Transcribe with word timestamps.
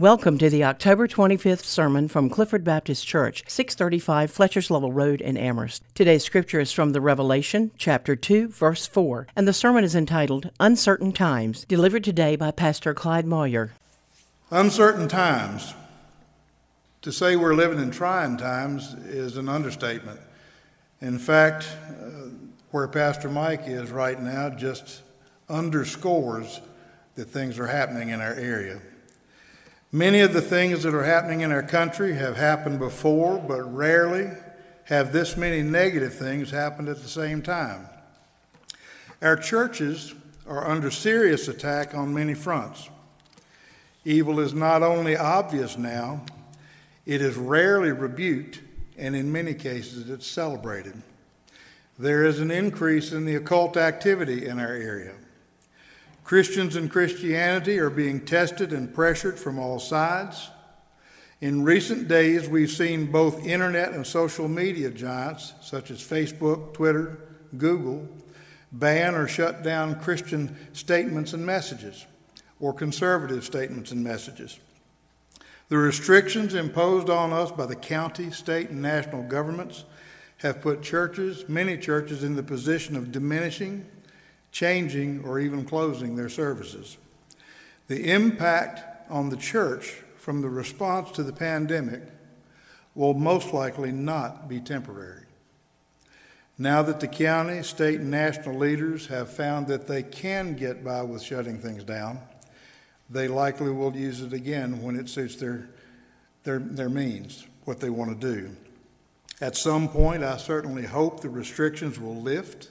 Welcome 0.00 0.38
to 0.38 0.48
the 0.48 0.64
October 0.64 1.06
25th 1.06 1.62
sermon 1.62 2.08
from 2.08 2.30
Clifford 2.30 2.64
Baptist 2.64 3.06
Church, 3.06 3.44
635 3.46 4.30
Fletcher's 4.30 4.70
Level 4.70 4.94
Road 4.94 5.20
in 5.20 5.36
Amherst. 5.36 5.82
Today's 5.94 6.24
scripture 6.24 6.58
is 6.58 6.72
from 6.72 6.92
the 6.92 7.02
Revelation, 7.02 7.70
chapter 7.76 8.16
2, 8.16 8.48
verse 8.48 8.86
4, 8.86 9.26
and 9.36 9.46
the 9.46 9.52
sermon 9.52 9.84
is 9.84 9.94
entitled 9.94 10.52
Uncertain 10.58 11.12
Times, 11.12 11.66
delivered 11.66 12.02
today 12.02 12.34
by 12.34 12.50
Pastor 12.50 12.94
Clyde 12.94 13.26
Moyer. 13.26 13.72
Uncertain 14.50 15.06
times. 15.06 15.74
To 17.02 17.12
say 17.12 17.36
we're 17.36 17.54
living 17.54 17.78
in 17.78 17.90
trying 17.90 18.38
times 18.38 18.94
is 19.04 19.36
an 19.36 19.50
understatement. 19.50 20.18
In 21.02 21.18
fact, 21.18 21.68
uh, 21.90 22.30
where 22.70 22.88
Pastor 22.88 23.28
Mike 23.28 23.64
is 23.66 23.90
right 23.90 24.18
now 24.18 24.48
just 24.48 25.02
underscores 25.50 26.62
that 27.16 27.26
things 27.26 27.58
are 27.58 27.66
happening 27.66 28.08
in 28.08 28.22
our 28.22 28.32
area. 28.32 28.80
Many 29.92 30.20
of 30.20 30.32
the 30.32 30.40
things 30.40 30.84
that 30.84 30.94
are 30.94 31.02
happening 31.02 31.40
in 31.40 31.50
our 31.50 31.64
country 31.64 32.14
have 32.14 32.36
happened 32.36 32.78
before, 32.78 33.38
but 33.38 33.62
rarely 33.74 34.30
have 34.84 35.12
this 35.12 35.36
many 35.36 35.62
negative 35.62 36.14
things 36.14 36.52
happened 36.52 36.88
at 36.88 37.02
the 37.02 37.08
same 37.08 37.42
time. 37.42 37.88
Our 39.20 39.36
churches 39.36 40.14
are 40.46 40.68
under 40.70 40.92
serious 40.92 41.48
attack 41.48 41.92
on 41.94 42.14
many 42.14 42.34
fronts. 42.34 42.88
Evil 44.04 44.38
is 44.38 44.54
not 44.54 44.82
only 44.82 45.16
obvious 45.16 45.76
now, 45.76 46.24
it 47.04 47.20
is 47.20 47.36
rarely 47.36 47.90
rebuked, 47.90 48.60
and 48.96 49.16
in 49.16 49.32
many 49.32 49.54
cases 49.54 50.08
it's 50.08 50.26
celebrated. 50.26 51.02
There 51.98 52.24
is 52.24 52.38
an 52.38 52.52
increase 52.52 53.10
in 53.10 53.24
the 53.24 53.34
occult 53.34 53.76
activity 53.76 54.46
in 54.46 54.60
our 54.60 54.72
area. 54.72 55.14
Christians 56.30 56.76
and 56.76 56.88
Christianity 56.88 57.80
are 57.80 57.90
being 57.90 58.24
tested 58.24 58.72
and 58.72 58.94
pressured 58.94 59.36
from 59.36 59.58
all 59.58 59.80
sides. 59.80 60.48
In 61.40 61.64
recent 61.64 62.06
days, 62.06 62.48
we've 62.48 62.70
seen 62.70 63.10
both 63.10 63.44
internet 63.44 63.94
and 63.94 64.06
social 64.06 64.46
media 64.46 64.90
giants, 64.90 65.54
such 65.60 65.90
as 65.90 65.98
Facebook, 65.98 66.72
Twitter, 66.72 67.18
Google, 67.58 68.08
ban 68.70 69.16
or 69.16 69.26
shut 69.26 69.64
down 69.64 69.98
Christian 69.98 70.56
statements 70.72 71.32
and 71.32 71.44
messages, 71.44 72.06
or 72.60 72.72
conservative 72.72 73.42
statements 73.42 73.90
and 73.90 74.04
messages. 74.04 74.60
The 75.68 75.78
restrictions 75.78 76.54
imposed 76.54 77.10
on 77.10 77.32
us 77.32 77.50
by 77.50 77.66
the 77.66 77.74
county, 77.74 78.30
state, 78.30 78.70
and 78.70 78.80
national 78.80 79.24
governments 79.24 79.82
have 80.36 80.60
put 80.60 80.80
churches, 80.80 81.48
many 81.48 81.76
churches, 81.76 82.22
in 82.22 82.36
the 82.36 82.44
position 82.44 82.94
of 82.94 83.10
diminishing 83.10 83.84
changing, 84.52 85.24
or 85.24 85.38
even 85.38 85.64
closing 85.64 86.16
their 86.16 86.28
services. 86.28 86.98
The 87.88 88.12
impact 88.12 89.10
on 89.10 89.28
the 89.30 89.36
church 89.36 90.02
from 90.16 90.42
the 90.42 90.48
response 90.48 91.10
to 91.12 91.22
the 91.22 91.32
pandemic 91.32 92.02
will 92.94 93.14
most 93.14 93.52
likely 93.52 93.92
not 93.92 94.48
be 94.48 94.60
temporary. 94.60 95.24
Now 96.58 96.82
that 96.82 97.00
the 97.00 97.08
county, 97.08 97.62
state, 97.62 98.00
and 98.00 98.10
national 98.10 98.56
leaders 98.56 99.06
have 99.06 99.32
found 99.32 99.66
that 99.68 99.86
they 99.86 100.02
can 100.02 100.56
get 100.56 100.84
by 100.84 101.02
with 101.02 101.22
shutting 101.22 101.58
things 101.58 101.84
down, 101.84 102.20
they 103.08 103.28
likely 103.28 103.70
will 103.70 103.96
use 103.96 104.20
it 104.20 104.32
again 104.32 104.82
when 104.82 104.94
it 104.96 105.08
suits 105.08 105.36
their, 105.36 105.70
their, 106.44 106.58
their 106.58 106.90
means, 106.90 107.46
what 107.64 107.80
they 107.80 107.90
want 107.90 108.20
to 108.20 108.34
do. 108.34 108.54
At 109.40 109.56
some 109.56 109.88
point, 109.88 110.22
I 110.22 110.36
certainly 110.36 110.84
hope 110.84 111.20
the 111.20 111.30
restrictions 111.30 111.98
will 111.98 112.20
lift 112.20 112.68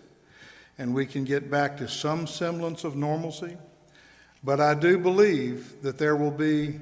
and 0.79 0.95
we 0.95 1.05
can 1.05 1.25
get 1.25 1.51
back 1.51 1.75
to 1.77 1.87
some 1.87 2.25
semblance 2.25 2.85
of 2.85 2.95
normalcy. 2.95 3.57
But 4.43 4.61
I 4.61 4.73
do 4.73 4.97
believe 4.97 5.81
that 5.81 5.97
there 5.97 6.15
will 6.15 6.31
be 6.31 6.79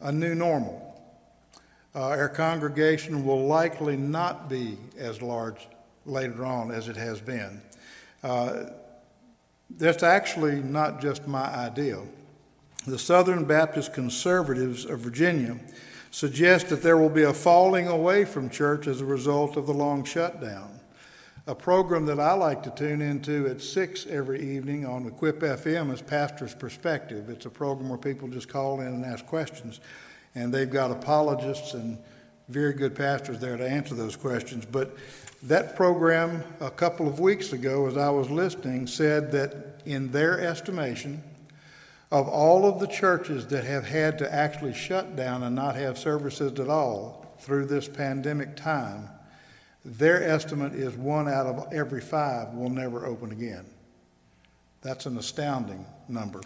a 0.00 0.12
new 0.12 0.36
normal. 0.36 0.86
Uh, 1.92 2.06
our 2.06 2.28
congregation 2.28 3.24
will 3.24 3.46
likely 3.46 3.96
not 3.96 4.48
be 4.48 4.78
as 4.96 5.20
large 5.20 5.68
later 6.06 6.46
on 6.46 6.70
as 6.70 6.88
it 6.88 6.96
has 6.96 7.20
been. 7.20 7.60
Uh, 8.22 8.66
that's 9.70 10.04
actually 10.04 10.62
not 10.62 11.00
just 11.00 11.26
my 11.26 11.46
idea. 11.52 12.00
The 12.86 12.98
Southern 12.98 13.44
Baptist 13.44 13.92
Conservatives 13.92 14.84
of 14.84 15.00
Virginia 15.00 15.58
suggest 16.12 16.68
that 16.68 16.82
there 16.82 16.96
will 16.96 17.10
be 17.10 17.24
a 17.24 17.34
falling 17.34 17.88
away 17.88 18.24
from 18.24 18.48
church 18.48 18.86
as 18.86 19.00
a 19.00 19.04
result 19.04 19.56
of 19.56 19.66
the 19.66 19.74
long 19.74 20.04
shutdown 20.04 20.79
a 21.46 21.54
program 21.54 22.06
that 22.06 22.20
I 22.20 22.32
like 22.34 22.62
to 22.64 22.70
tune 22.70 23.00
into 23.00 23.46
at 23.46 23.60
6 23.60 24.06
every 24.06 24.40
evening 24.56 24.84
on 24.84 25.06
Equip 25.06 25.40
FM 25.40 25.92
is 25.92 26.02
Pastor's 26.02 26.54
Perspective. 26.54 27.30
It's 27.30 27.46
a 27.46 27.50
program 27.50 27.88
where 27.88 27.98
people 27.98 28.28
just 28.28 28.48
call 28.48 28.80
in 28.80 28.88
and 28.88 29.04
ask 29.04 29.24
questions, 29.26 29.80
and 30.34 30.52
they've 30.52 30.70
got 30.70 30.90
apologists 30.90 31.74
and 31.74 31.98
very 32.48 32.72
good 32.74 32.94
pastors 32.94 33.38
there 33.38 33.56
to 33.56 33.68
answer 33.68 33.94
those 33.94 34.16
questions. 34.16 34.66
But 34.66 34.96
that 35.44 35.76
program, 35.76 36.42
a 36.60 36.70
couple 36.70 37.08
of 37.08 37.20
weeks 37.20 37.52
ago, 37.52 37.86
as 37.86 37.96
I 37.96 38.10
was 38.10 38.28
listening, 38.28 38.86
said 38.86 39.32
that 39.32 39.80
in 39.86 40.10
their 40.10 40.40
estimation, 40.40 41.22
of 42.10 42.28
all 42.28 42.66
of 42.66 42.80
the 42.80 42.88
churches 42.88 43.46
that 43.46 43.64
have 43.64 43.86
had 43.86 44.18
to 44.18 44.34
actually 44.34 44.74
shut 44.74 45.16
down 45.16 45.42
and 45.44 45.54
not 45.56 45.76
have 45.76 45.96
services 45.96 46.58
at 46.58 46.68
all 46.68 47.34
through 47.38 47.66
this 47.66 47.88
pandemic 47.88 48.56
time, 48.56 49.08
their 49.84 50.22
estimate 50.22 50.74
is 50.74 50.94
one 50.96 51.28
out 51.28 51.46
of 51.46 51.72
every 51.72 52.00
five 52.00 52.52
will 52.54 52.68
never 52.68 53.06
open 53.06 53.32
again. 53.32 53.64
That's 54.82 55.06
an 55.06 55.16
astounding 55.16 55.84
number. 56.08 56.40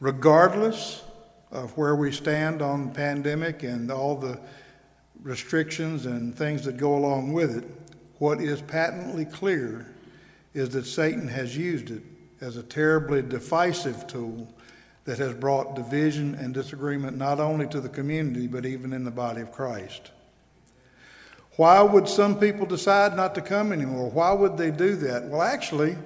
Regardless 0.00 1.02
of 1.50 1.76
where 1.76 1.96
we 1.96 2.12
stand 2.12 2.62
on 2.62 2.88
the 2.88 2.94
pandemic 2.94 3.62
and 3.62 3.90
all 3.90 4.16
the 4.16 4.38
restrictions 5.22 6.06
and 6.06 6.34
things 6.34 6.64
that 6.64 6.76
go 6.76 6.96
along 6.96 7.32
with 7.32 7.56
it, 7.56 7.64
what 8.18 8.40
is 8.40 8.60
patently 8.62 9.24
clear 9.24 9.86
is 10.54 10.70
that 10.70 10.86
Satan 10.86 11.28
has 11.28 11.56
used 11.56 11.90
it 11.90 12.02
as 12.40 12.56
a 12.56 12.62
terribly 12.62 13.22
divisive 13.22 14.06
tool 14.06 14.52
that 15.04 15.18
has 15.18 15.34
brought 15.34 15.76
division 15.76 16.34
and 16.34 16.52
disagreement 16.52 17.16
not 17.16 17.40
only 17.40 17.66
to 17.68 17.80
the 17.80 17.88
community 17.88 18.46
but 18.46 18.66
even 18.66 18.92
in 18.92 19.04
the 19.04 19.10
body 19.10 19.40
of 19.40 19.52
Christ. 19.52 20.10
Why 21.56 21.80
would 21.80 22.06
some 22.06 22.38
people 22.38 22.66
decide 22.66 23.16
not 23.16 23.34
to 23.34 23.40
come 23.40 23.72
anymore? 23.72 24.10
Why 24.10 24.32
would 24.32 24.56
they 24.58 24.70
do 24.70 24.94
that? 24.96 25.24
Well, 25.24 25.42
actually, 25.42 25.96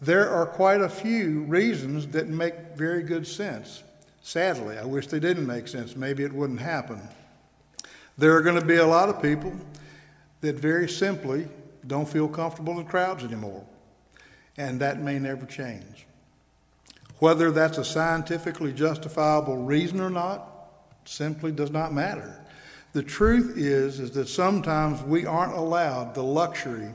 there 0.00 0.30
are 0.30 0.46
quite 0.46 0.80
a 0.80 0.88
few 0.88 1.42
reasons 1.42 2.06
that 2.08 2.28
make 2.28 2.54
very 2.76 3.02
good 3.02 3.26
sense. 3.26 3.82
Sadly, 4.22 4.78
I 4.78 4.84
wish 4.84 5.06
they 5.06 5.20
didn't 5.20 5.46
make 5.46 5.68
sense. 5.68 5.96
Maybe 5.96 6.24
it 6.24 6.32
wouldn't 6.32 6.60
happen. 6.60 7.00
There 8.18 8.34
are 8.34 8.42
going 8.42 8.58
to 8.58 8.66
be 8.66 8.76
a 8.76 8.86
lot 8.86 9.08
of 9.10 9.20
people 9.20 9.52
that 10.40 10.56
very 10.56 10.88
simply 10.88 11.46
don't 11.86 12.08
feel 12.08 12.28
comfortable 12.28 12.80
in 12.80 12.86
crowds 12.86 13.22
anymore, 13.22 13.64
and 14.56 14.80
that 14.80 15.00
may 15.00 15.18
never 15.18 15.44
change. 15.46 16.06
Whether 17.18 17.50
that's 17.50 17.78
a 17.78 17.84
scientifically 17.84 18.72
justifiable 18.72 19.58
reason 19.58 20.00
or 20.00 20.10
not 20.10 20.48
simply 21.04 21.52
does 21.52 21.70
not 21.70 21.92
matter. 21.92 22.42
The 22.96 23.02
truth 23.02 23.58
is, 23.58 24.00
is 24.00 24.12
that 24.12 24.26
sometimes 24.26 25.02
we 25.02 25.26
aren't 25.26 25.52
allowed 25.52 26.14
the 26.14 26.22
luxury 26.22 26.88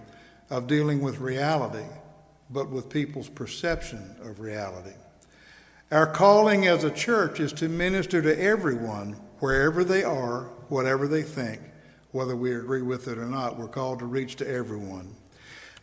of 0.50 0.66
dealing 0.66 1.00
with 1.00 1.20
reality, 1.20 1.86
but 2.50 2.72
with 2.72 2.90
people's 2.90 3.30
perception 3.30 4.16
of 4.24 4.40
reality. 4.40 4.96
Our 5.92 6.08
calling 6.08 6.66
as 6.66 6.84
a 6.84 6.90
church 6.90 7.40
is 7.40 7.54
to 7.54 7.70
minister 7.70 8.20
to 8.20 8.42
everyone, 8.42 9.12
wherever 9.42 9.84
they 9.84 10.04
are, 10.04 10.46
whatever 10.70 11.08
they 11.08 11.22
think, 11.22 11.62
whether 12.14 12.36
we 12.36 12.56
agree 12.56 12.82
with 12.82 13.08
it 13.08 13.20
or 13.20 13.28
not. 13.28 13.60
We're 13.60 13.68
called 13.68 14.00
to 14.00 14.06
reach 14.06 14.38
to 14.38 14.50
everyone. 14.50 15.16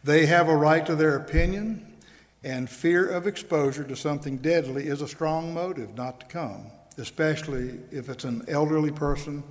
They 0.02 0.26
have 0.26 0.48
a 0.48 0.56
right 0.56 0.84
to 0.86 0.96
their 0.96 1.14
opinion, 1.14 1.94
and 2.42 2.68
fear 2.68 3.08
of 3.08 3.28
exposure 3.28 3.84
to 3.84 3.94
something 3.94 4.38
deadly 4.38 4.88
is 4.88 5.00
a 5.00 5.06
strong 5.06 5.54
motive 5.54 5.94
not 5.94 6.18
to 6.18 6.26
come, 6.26 6.72
especially 6.96 7.78
if 7.92 8.08
it's 8.08 8.24
an 8.24 8.44
elderly 8.48 8.90
person 8.90 9.44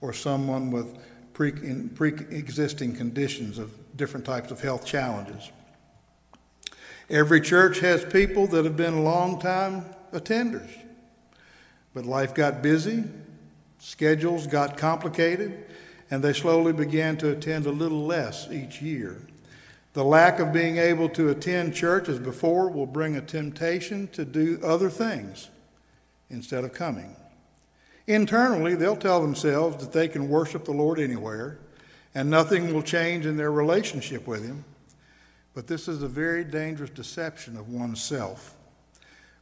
or 0.00 0.12
someone 0.12 0.70
with 0.70 0.98
pre 1.32 1.50
existing 2.30 2.94
conditions 2.94 3.58
of 3.58 3.72
different 3.96 4.24
types 4.26 4.50
of 4.50 4.60
health 4.60 4.84
challenges. 4.84 5.50
Every 7.08 7.40
church 7.40 7.80
has 7.80 8.04
people 8.04 8.46
that 8.48 8.64
have 8.64 8.76
been 8.76 9.04
long-time 9.04 9.84
attenders, 10.12 10.70
but 11.94 12.04
life 12.04 12.34
got 12.34 12.62
busy, 12.62 13.04
schedules 13.78 14.46
got 14.46 14.76
complicated, 14.76 15.64
and 16.10 16.22
they 16.22 16.32
slowly 16.32 16.72
began 16.72 17.16
to 17.18 17.30
attend 17.30 17.66
a 17.66 17.70
little 17.70 18.04
less 18.04 18.48
each 18.50 18.82
year. 18.82 19.20
The 19.92 20.04
lack 20.04 20.40
of 20.40 20.52
being 20.52 20.76
able 20.78 21.08
to 21.10 21.30
attend 21.30 21.74
church 21.74 22.08
as 22.08 22.18
before 22.18 22.70
will 22.70 22.86
bring 22.86 23.16
a 23.16 23.20
temptation 23.20 24.08
to 24.08 24.24
do 24.24 24.60
other 24.62 24.90
things 24.90 25.48
instead 26.28 26.64
of 26.64 26.72
coming. 26.72 27.16
Internally, 28.06 28.74
they'll 28.74 28.96
tell 28.96 29.20
themselves 29.20 29.78
that 29.78 29.92
they 29.92 30.08
can 30.08 30.28
worship 30.28 30.64
the 30.64 30.72
Lord 30.72 31.00
anywhere 31.00 31.58
and 32.16 32.30
nothing 32.30 32.72
will 32.72 32.82
change 32.82 33.26
in 33.26 33.36
their 33.36 33.52
relationship 33.52 34.26
with 34.26 34.42
Him. 34.42 34.64
But 35.52 35.66
this 35.66 35.86
is 35.86 36.02
a 36.02 36.08
very 36.08 36.44
dangerous 36.44 36.88
deception 36.88 37.58
of 37.58 37.68
oneself. 37.68 38.54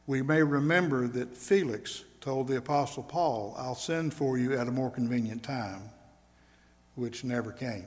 We 0.07 0.21
may 0.21 0.43
remember 0.43 1.07
that 1.07 1.37
Felix 1.37 2.03
told 2.19 2.47
the 2.47 2.57
Apostle 2.57 3.03
Paul, 3.03 3.55
I'll 3.57 3.75
send 3.75 4.13
for 4.13 4.37
you 4.37 4.57
at 4.57 4.67
a 4.67 4.71
more 4.71 4.89
convenient 4.91 5.41
time, 5.41 5.83
which 6.95 7.23
never 7.23 7.51
came. 7.51 7.85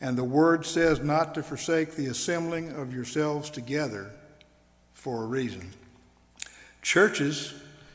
And 0.00 0.16
the 0.16 0.24
word 0.24 0.64
says 0.64 1.00
not 1.00 1.34
to 1.34 1.42
forsake 1.42 1.92
the 1.92 2.06
assembling 2.06 2.72
of 2.72 2.94
yourselves 2.94 3.50
together 3.50 4.10
for 4.94 5.24
a 5.24 5.26
reason. 5.26 5.72
Churches 6.80 7.52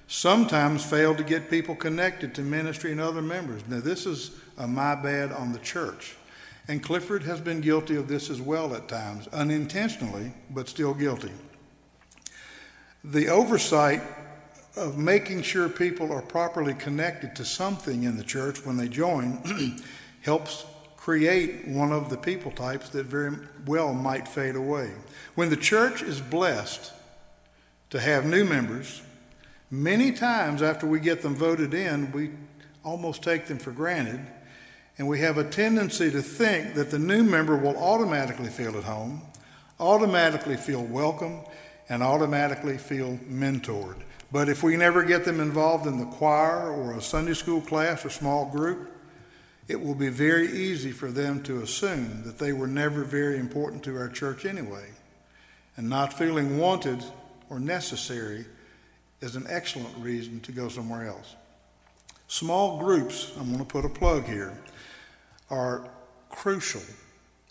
sometimes 0.09 0.83
fail 0.83 1.15
to 1.15 1.23
get 1.23 1.51
people 1.51 1.75
connected 1.75 2.33
to 2.33 2.41
ministry 2.41 2.91
and 2.91 2.99
other 2.99 3.21
members. 3.21 3.61
Now, 3.67 3.79
this 3.79 4.07
is 4.07 4.31
a 4.57 4.67
my 4.67 4.95
bad 4.95 5.31
on 5.31 5.53
the 5.53 5.59
church. 5.59 6.15
And 6.67 6.83
Clifford 6.83 7.23
has 7.23 7.39
been 7.39 7.61
guilty 7.61 7.95
of 7.95 8.07
this 8.07 8.29
as 8.29 8.41
well 8.41 8.75
at 8.75 8.87
times, 8.87 9.27
unintentionally, 9.27 10.33
but 10.49 10.67
still 10.67 10.95
guilty. 10.95 11.31
The 13.03 13.29
oversight 13.29 14.01
of 14.75 14.97
making 14.97 15.43
sure 15.43 15.69
people 15.69 16.11
are 16.11 16.21
properly 16.21 16.73
connected 16.73 17.35
to 17.35 17.45
something 17.45 18.03
in 18.03 18.17
the 18.17 18.23
church 18.23 18.65
when 18.65 18.77
they 18.77 18.87
join 18.87 19.79
helps 20.21 20.65
create 20.97 21.67
one 21.67 21.91
of 21.91 22.09
the 22.09 22.17
people 22.17 22.51
types 22.51 22.89
that 22.89 23.05
very 23.05 23.35
well 23.67 23.93
might 23.93 24.27
fade 24.27 24.55
away. 24.55 24.91
When 25.35 25.49
the 25.49 25.55
church 25.55 26.01
is 26.01 26.19
blessed 26.19 26.93
to 27.91 27.99
have 27.99 28.25
new 28.25 28.43
members, 28.43 29.01
many 29.71 30.11
times 30.11 30.61
after 30.61 30.87
we 30.87 30.99
get 30.99 31.21
them 31.21 31.35
voted 31.35 31.73
in, 31.73 32.11
we 32.11 32.31
almost 32.83 33.23
take 33.23 33.45
them 33.47 33.57
for 33.57 33.71
granted 33.71 34.19
and 34.99 35.07
we 35.07 35.19
have 35.19 35.37
a 35.37 35.45
tendency 35.45 36.11
to 36.11 36.21
think 36.21 36.73
that 36.75 36.91
the 36.91 36.99
new 36.99 37.23
member 37.23 37.55
will 37.55 37.77
automatically 37.77 38.49
feel 38.49 38.77
at 38.77 38.83
home, 38.83 39.21
automatically 39.79 40.57
feel 40.57 40.83
welcome, 40.83 41.41
and 41.87 42.03
automatically 42.03 42.77
feel 42.77 43.17
mentored. 43.29 43.95
But 44.29 44.49
if 44.49 44.61
we 44.61 44.75
never 44.75 45.03
get 45.03 45.23
them 45.23 45.39
involved 45.39 45.87
in 45.87 45.97
the 45.97 46.05
choir 46.05 46.69
or 46.69 46.93
a 46.93 47.01
Sunday 47.01 47.33
school 47.33 47.61
class 47.61 48.05
or 48.05 48.09
small 48.09 48.51
group, 48.51 48.91
it 49.69 49.79
will 49.79 49.95
be 49.95 50.09
very 50.09 50.51
easy 50.51 50.91
for 50.91 51.09
them 51.09 51.41
to 51.43 51.61
assume 51.61 52.23
that 52.23 52.37
they 52.37 52.51
were 52.51 52.67
never 52.67 53.05
very 53.05 53.39
important 53.39 53.83
to 53.83 53.97
our 53.97 54.09
church 54.09 54.45
anyway. 54.45 54.89
And 55.77 55.89
not 55.89 56.11
feeling 56.11 56.57
wanted 56.57 57.01
or 57.49 57.59
necessary 57.59 58.45
is 59.21 59.35
an 59.35 59.45
excellent 59.49 59.95
reason 59.97 60.39
to 60.41 60.51
go 60.51 60.69
somewhere 60.69 61.07
else. 61.07 61.35
Small 62.27 62.77
groups, 62.77 63.31
I'm 63.39 63.47
going 63.47 63.59
to 63.59 63.65
put 63.65 63.85
a 63.85 63.89
plug 63.89 64.25
here 64.25 64.57
are 65.49 65.89
crucial 66.29 66.81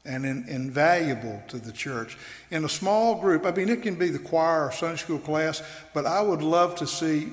and 0.04 0.24
in, 0.24 0.44
invaluable 0.48 1.42
to 1.48 1.58
the 1.58 1.72
church. 1.72 2.16
In 2.50 2.64
a 2.64 2.68
small 2.68 3.20
group, 3.20 3.44
I 3.44 3.50
mean, 3.50 3.68
it 3.68 3.82
can 3.82 3.96
be 3.96 4.08
the 4.08 4.18
choir 4.18 4.68
or 4.68 4.72
Sunday 4.72 4.96
school 4.96 5.18
class, 5.18 5.62
but 5.92 6.06
I 6.06 6.20
would 6.20 6.42
love 6.42 6.76
to 6.76 6.86
see 6.86 7.32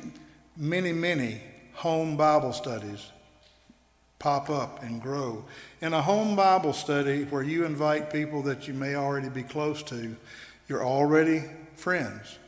many, 0.58 0.92
many 0.92 1.40
home 1.74 2.18
Bible 2.18 2.54
studies 2.54 3.12
pop 4.20 4.50
up 4.50 4.82
and 4.82 5.02
grow. 5.02 5.46
In 5.82 5.94
a 5.94 6.02
home 6.02 6.36
Bible 6.36 6.74
study 6.74 7.26
where 7.26 7.44
you 7.44 7.66
invite 7.66 8.12
people 8.12 8.42
that 8.44 8.68
you 8.68 8.74
may 8.74 8.96
already 8.96 9.30
be 9.30 9.44
close 9.44 9.84
to, 9.84 10.16
you're 10.68 10.86
already 10.86 11.44
friends. 11.76 12.40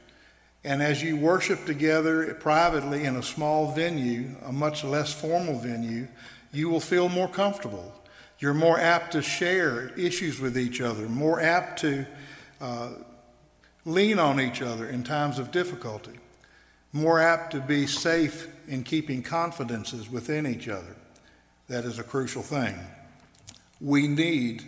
And 0.64 0.82
as 0.82 1.02
you 1.02 1.16
worship 1.18 1.66
together 1.66 2.34
privately 2.34 3.06
in 3.06 3.16
a 3.16 3.24
small 3.24 3.72
venue, 3.72 4.36
a 4.46 4.52
much 4.52 4.84
less 4.84 5.14
formal 5.14 5.60
venue, 5.60 6.08
you 6.52 6.70
will 6.70 6.80
feel 6.80 7.10
more 7.10 7.28
comfortable. 7.28 7.94
You're 8.40 8.54
more 8.54 8.80
apt 8.80 9.14
to 9.14 9.22
share 9.22 9.90
issues 9.98 10.40
with 10.40 10.58
each 10.58 10.82
other, 10.82 11.08
more 11.08 11.40
apt 11.40 11.80
to 11.82 12.06
uh, 12.62 12.90
lean 13.86 14.20
on 14.20 14.40
each 14.40 14.62
other 14.62 14.88
in 14.88 15.04
times 15.04 15.40
of 15.40 15.52
difficulty, 15.52 16.20
more 16.92 17.20
apt 17.20 17.52
to 17.52 17.62
be 17.62 17.88
safe 17.88 18.48
in 18.68 18.84
keeping 18.84 19.24
confidences 19.24 20.10
within 20.10 20.46
each 20.46 20.68
other. 20.68 20.96
That 21.68 21.86
is 21.86 22.00
a 22.00 22.04
crucial 22.04 22.44
thing. 22.44 22.76
We 23.80 24.08
need 24.08 24.64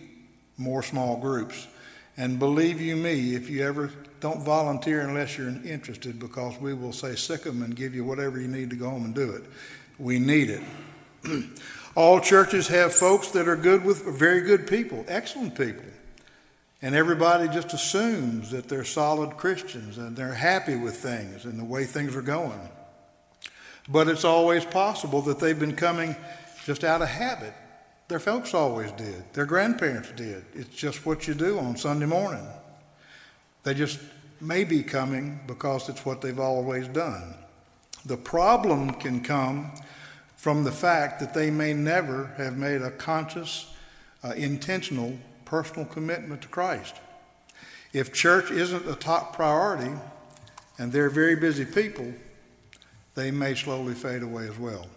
more 0.57 0.83
small 0.83 1.17
groups. 1.17 1.67
And 2.19 2.37
believe 2.37 2.81
you 2.81 2.97
me, 2.97 3.33
if 3.33 3.49
you 3.49 3.65
ever 3.65 3.89
don't 4.19 4.43
volunteer 4.43 4.99
unless 5.07 5.37
you're 5.37 5.47
interested, 5.47 6.19
because 6.19 6.59
we 6.59 6.73
will 6.73 6.91
say 6.91 7.15
sick 7.15 7.43
them 7.43 7.63
and 7.63 7.73
give 7.73 7.95
you 7.95 8.03
whatever 8.03 8.41
you 8.41 8.49
need 8.49 8.69
to 8.71 8.75
go 8.75 8.89
home 8.89 9.05
and 9.05 9.15
do 9.15 9.31
it. 9.31 9.43
We 9.97 10.19
need 10.19 10.49
it. 10.49 10.61
All 11.95 12.19
churches 12.19 12.67
have 12.67 12.93
folks 12.93 13.29
that 13.31 13.47
are 13.47 13.55
good 13.55 13.85
with 13.85 14.03
very 14.03 14.41
good 14.41 14.67
people, 14.67 15.05
excellent 15.07 15.55
people. 15.55 15.85
And 16.81 16.93
everybody 16.93 17.47
just 17.47 17.71
assumes 17.71 18.51
that 18.51 18.67
they're 18.67 18.83
solid 18.83 19.37
Christians 19.37 19.97
and 19.97 20.13
they're 20.13 20.33
happy 20.33 20.75
with 20.75 20.97
things 20.97 21.45
and 21.45 21.57
the 21.57 21.63
way 21.63 21.85
things 21.85 22.17
are 22.17 22.21
going. 22.21 22.69
But 23.87 24.09
it's 24.09 24.25
always 24.25 24.65
possible 24.65 25.21
that 25.21 25.39
they've 25.39 25.57
been 25.57 25.77
coming 25.77 26.17
just 26.65 26.83
out 26.83 27.01
of 27.01 27.07
habit. 27.07 27.53
Their 28.09 28.19
folks 28.19 28.55
always 28.55 28.91
did, 28.93 29.23
their 29.33 29.45
grandparents 29.45 30.11
did. 30.11 30.43
It's 30.55 30.75
just 30.75 31.05
what 31.05 31.27
you 31.27 31.35
do 31.35 31.59
on 31.59 31.77
Sunday 31.77 32.07
morning. 32.07 32.45
They 33.61 33.75
just 33.75 33.99
may 34.41 34.63
be 34.63 34.81
coming 34.81 35.39
because 35.45 35.87
it's 35.89 36.03
what 36.05 36.19
they've 36.19 36.39
always 36.39 36.87
done. 36.87 37.35
The 38.05 38.17
problem 38.17 38.93
can 38.93 39.21
come 39.21 39.71
from 40.37 40.63
the 40.63 40.71
fact 40.71 41.19
that 41.19 41.35
they 41.35 41.51
may 41.51 41.73
never 41.73 42.33
have 42.37 42.57
made 42.57 42.81
a 42.81 42.89
conscious, 42.89 43.71
uh, 44.23 44.29
intentional, 44.29 45.19
personal 45.45 45.85
commitment 45.85 46.41
to 46.41 46.47
Christ. 46.47 46.95
If 47.93 48.11
church 48.11 48.49
isn't 48.49 48.87
a 48.87 48.95
top 48.95 49.35
priority 49.35 49.93
and 50.79 50.91
they're 50.91 51.11
very 51.11 51.35
busy 51.35 51.65
people, 51.65 52.11
they 53.13 53.29
may 53.29 53.53
slowly 53.53 53.93
fade 53.93 54.23
away 54.23 54.47
as 54.47 54.57
well. 54.57 54.87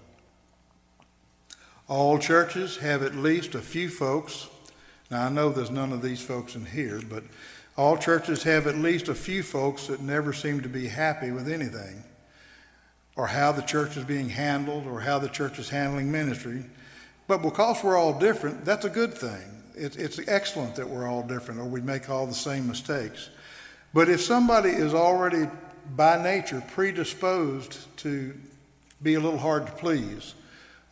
All 1.92 2.16
churches 2.16 2.78
have 2.78 3.02
at 3.02 3.14
least 3.14 3.54
a 3.54 3.60
few 3.60 3.90
folks. 3.90 4.48
Now, 5.10 5.26
I 5.26 5.28
know 5.28 5.50
there's 5.50 5.70
none 5.70 5.92
of 5.92 6.00
these 6.00 6.22
folks 6.22 6.54
in 6.54 6.64
here, 6.64 7.02
but 7.06 7.22
all 7.76 7.98
churches 7.98 8.44
have 8.44 8.66
at 8.66 8.76
least 8.76 9.08
a 9.08 9.14
few 9.14 9.42
folks 9.42 9.88
that 9.88 10.00
never 10.00 10.32
seem 10.32 10.62
to 10.62 10.70
be 10.70 10.88
happy 10.88 11.32
with 11.32 11.52
anything 11.52 12.02
or 13.14 13.26
how 13.26 13.52
the 13.52 13.60
church 13.60 13.98
is 13.98 14.04
being 14.04 14.30
handled 14.30 14.86
or 14.86 15.00
how 15.00 15.18
the 15.18 15.28
church 15.28 15.58
is 15.58 15.68
handling 15.68 16.10
ministry. 16.10 16.64
But 17.28 17.42
because 17.42 17.84
we're 17.84 17.98
all 17.98 18.18
different, 18.18 18.64
that's 18.64 18.86
a 18.86 18.88
good 18.88 19.12
thing. 19.12 19.62
It, 19.74 19.98
it's 19.98 20.18
excellent 20.26 20.76
that 20.76 20.88
we're 20.88 21.06
all 21.06 21.22
different 21.22 21.60
or 21.60 21.66
we 21.66 21.82
make 21.82 22.08
all 22.08 22.26
the 22.26 22.32
same 22.32 22.68
mistakes. 22.68 23.28
But 23.92 24.08
if 24.08 24.22
somebody 24.22 24.70
is 24.70 24.94
already 24.94 25.46
by 25.94 26.22
nature 26.22 26.64
predisposed 26.68 27.76
to 27.98 28.32
be 29.02 29.12
a 29.12 29.20
little 29.20 29.38
hard 29.38 29.66
to 29.66 29.72
please 29.72 30.32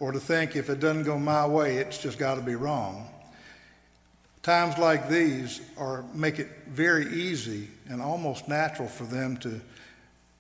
or 0.01 0.11
to 0.11 0.19
think 0.19 0.57
if 0.57 0.69
it 0.69 0.81
doesn't 0.81 1.05
go 1.05 1.19
my 1.19 1.47
way, 1.47 1.77
it's 1.77 1.99
just 1.99 2.19
got 2.19 2.35
to 2.35 2.41
be 2.41 2.57
wrong. 2.57 3.09
Times 4.43 4.79
like 4.79 5.09
these 5.09 5.61
are 5.77 6.03
make 6.15 6.39
it 6.39 6.49
very 6.67 7.07
easy 7.13 7.69
and 7.89 8.03
almost 8.03 8.49
natural 8.49 8.89
for 8.89 9.05
them 9.05 9.37
to 9.37 9.61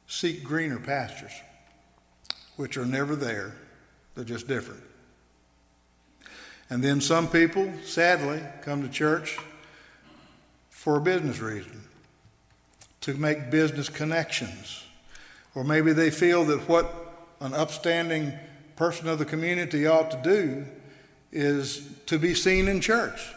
seek 0.09 0.43
greener 0.43 0.79
pastures 0.79 1.33
which 2.61 2.77
are 2.77 2.85
never 2.85 3.17
there, 3.17 3.55
they're 4.15 4.23
just 4.23 4.47
different. 4.47 4.83
And 6.69 6.85
then 6.85 7.01
some 7.01 7.27
people, 7.27 7.73
sadly, 7.87 8.43
come 8.61 8.83
to 8.83 8.89
church 8.91 9.39
for 10.69 10.99
a 10.99 11.01
business 11.01 11.41
reason, 11.41 11.81
to 13.01 13.15
make 13.15 13.51
business 13.51 13.89
connections. 13.89 14.85
Or 15.55 15.65
maybe 15.65 15.95
they 15.95 16.11
feel 16.11 16.45
that 16.45 16.69
what 16.69 16.95
an 17.41 17.55
upstanding 17.55 18.35
person 18.81 19.09
of 19.09 19.19
the 19.19 19.27
community 19.27 19.87
ought 19.87 20.11
to 20.11 20.17
do 20.25 20.65
is 21.33 21.87
to 22.07 22.19
be 22.19 22.35
seen 22.35 22.67
in 22.67 22.81
church. 22.81 23.31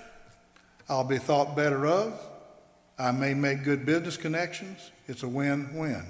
I'll 0.87 1.03
be 1.03 1.17
thought 1.17 1.53
better 1.53 1.85
of. 1.85 2.17
I 2.97 3.11
may 3.11 3.33
make 3.33 3.65
good 3.65 3.85
business 3.85 4.15
connections. 4.15 4.91
It's 5.05 5.21
a 5.21 5.27
win 5.27 5.75
win. 5.75 6.05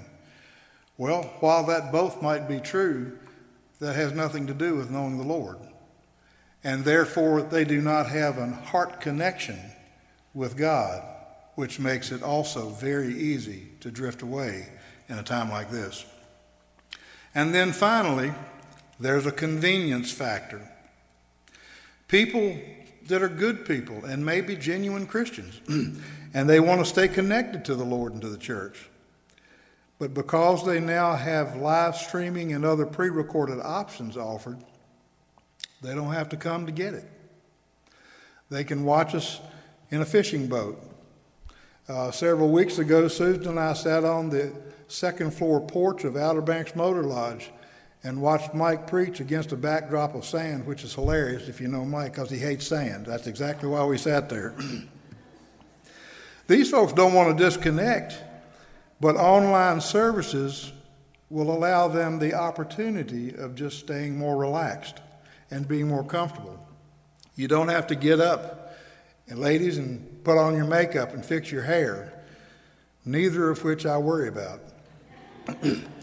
Well, 0.98 1.24
while 1.40 1.66
that 1.66 1.90
both 1.90 2.22
might 2.22 2.46
be 2.48 2.60
true, 2.60 3.18
that 3.80 3.96
has 3.96 4.12
nothing 4.12 4.46
to 4.46 4.54
do 4.54 4.76
with 4.76 4.92
knowing 4.92 5.18
the 5.18 5.24
Lord. 5.24 5.58
And 6.62 6.84
therefore, 6.84 7.42
they 7.42 7.64
do 7.64 7.80
not 7.80 8.06
have 8.06 8.38
a 8.38 8.46
heart 8.46 9.00
connection 9.00 9.58
with 10.32 10.56
God, 10.56 11.02
which 11.56 11.80
makes 11.80 12.12
it 12.12 12.22
also 12.22 12.68
very 12.68 13.12
easy 13.12 13.66
to 13.80 13.90
drift 13.90 14.22
away 14.22 14.68
in 15.08 15.18
a 15.18 15.24
time 15.24 15.50
like 15.50 15.72
this. 15.72 16.04
And 17.34 17.52
then 17.52 17.72
finally, 17.72 18.32
there's 18.98 19.26
a 19.26 19.32
convenience 19.32 20.10
factor. 20.10 20.68
People 22.08 22.58
that 23.06 23.22
are 23.22 23.28
good 23.28 23.66
people 23.66 24.04
and 24.04 24.24
maybe 24.24 24.56
genuine 24.56 25.06
Christians, 25.06 25.60
and 26.34 26.48
they 26.48 26.60
want 26.60 26.80
to 26.80 26.86
stay 26.86 27.08
connected 27.08 27.64
to 27.66 27.74
the 27.74 27.84
Lord 27.84 28.12
and 28.12 28.22
to 28.22 28.28
the 28.28 28.38
church. 28.38 28.88
But 29.98 30.14
because 30.14 30.66
they 30.66 30.80
now 30.80 31.14
have 31.14 31.56
live 31.56 31.96
streaming 31.96 32.52
and 32.52 32.64
other 32.64 32.86
pre 32.86 33.08
recorded 33.08 33.60
options 33.60 34.16
offered, 34.16 34.58
they 35.82 35.94
don't 35.94 36.12
have 36.12 36.28
to 36.30 36.36
come 36.36 36.66
to 36.66 36.72
get 36.72 36.94
it. 36.94 37.08
They 38.50 38.64
can 38.64 38.84
watch 38.84 39.14
us 39.14 39.40
in 39.90 40.00
a 40.00 40.04
fishing 40.04 40.46
boat. 40.46 40.82
Uh, 41.88 42.10
several 42.10 42.50
weeks 42.50 42.78
ago, 42.78 43.08
Susan 43.08 43.48
and 43.48 43.60
I 43.60 43.74
sat 43.74 44.04
on 44.04 44.30
the 44.30 44.52
second 44.88 45.32
floor 45.34 45.60
porch 45.60 46.04
of 46.04 46.16
Outer 46.16 46.40
Banks 46.40 46.74
Motor 46.74 47.02
Lodge 47.02 47.50
and 48.04 48.20
watched 48.20 48.54
Mike 48.54 48.86
preach 48.86 49.20
against 49.20 49.52
a 49.52 49.56
backdrop 49.56 50.14
of 50.14 50.26
sand, 50.26 50.66
which 50.66 50.84
is 50.84 50.94
hilarious 50.94 51.48
if 51.48 51.60
you 51.60 51.68
know 51.68 51.84
Mike 51.86 52.12
because 52.12 52.30
he 52.30 52.38
hates 52.38 52.66
sand. 52.66 53.06
That's 53.06 53.26
exactly 53.26 53.68
why 53.68 53.84
we 53.84 53.96
sat 53.96 54.28
there. 54.28 54.54
These 56.46 56.70
folks 56.70 56.92
don't 56.92 57.14
want 57.14 57.36
to 57.36 57.44
disconnect, 57.44 58.22
but 59.00 59.16
online 59.16 59.80
services 59.80 60.70
will 61.30 61.50
allow 61.50 61.88
them 61.88 62.18
the 62.18 62.34
opportunity 62.34 63.34
of 63.34 63.54
just 63.54 63.78
staying 63.78 64.18
more 64.18 64.36
relaxed 64.36 65.00
and 65.50 65.66
being 65.66 65.88
more 65.88 66.04
comfortable. 66.04 66.60
You 67.36 67.48
don't 67.48 67.68
have 67.68 67.86
to 67.86 67.94
get 67.94 68.20
up, 68.20 68.76
and 69.28 69.38
ladies, 69.38 69.78
and 69.78 70.22
put 70.22 70.36
on 70.36 70.54
your 70.54 70.66
makeup 70.66 71.14
and 71.14 71.24
fix 71.24 71.50
your 71.50 71.62
hair, 71.62 72.12
neither 73.06 73.48
of 73.48 73.64
which 73.64 73.86
I 73.86 73.96
worry 73.96 74.28
about. 74.28 74.60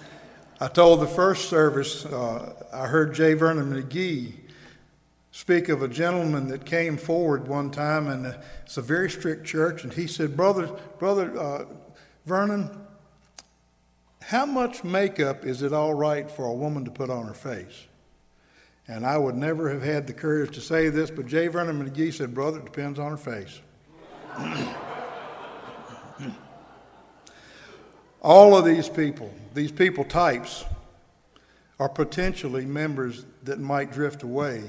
I 0.61 0.67
told 0.67 1.01
the 1.01 1.07
first 1.07 1.49
service, 1.49 2.05
uh, 2.05 2.53
I 2.71 2.85
heard 2.85 3.15
J. 3.15 3.33
Vernon 3.33 3.73
McGee 3.73 4.33
speak 5.31 5.69
of 5.69 5.81
a 5.81 5.87
gentleman 5.87 6.49
that 6.49 6.65
came 6.65 6.97
forward 6.97 7.47
one 7.47 7.71
time, 7.71 8.05
and 8.05 8.37
it's 8.63 8.77
a 8.77 8.83
very 8.83 9.09
strict 9.09 9.43
church, 9.43 9.83
and 9.83 9.91
he 9.91 10.05
said, 10.05 10.37
Brother, 10.37 10.67
Brother 10.99 11.35
uh, 11.35 11.65
Vernon, 12.27 12.69
how 14.21 14.45
much 14.45 14.83
makeup 14.83 15.45
is 15.45 15.63
it 15.63 15.73
all 15.73 15.95
right 15.95 16.29
for 16.29 16.45
a 16.45 16.53
woman 16.53 16.85
to 16.85 16.91
put 16.91 17.09
on 17.09 17.25
her 17.25 17.33
face? 17.33 17.87
And 18.87 19.03
I 19.03 19.17
would 19.17 19.35
never 19.35 19.67
have 19.71 19.81
had 19.81 20.05
the 20.05 20.13
courage 20.13 20.53
to 20.53 20.61
say 20.61 20.89
this, 20.89 21.09
but 21.09 21.25
J. 21.25 21.47
Vernon 21.47 21.83
McGee 21.83 22.13
said, 22.13 22.35
Brother, 22.35 22.59
it 22.59 22.65
depends 22.65 22.99
on 22.99 23.09
her 23.09 23.17
face. 23.17 23.61
all 28.21 28.55
of 28.55 28.63
these 28.63 28.87
people, 28.87 29.33
these 29.53 29.71
people 29.71 30.03
types, 30.03 30.65
are 31.79 31.89
potentially 31.89 32.65
members 32.65 33.25
that 33.43 33.59
might 33.59 33.91
drift 33.91 34.21
away 34.21 34.63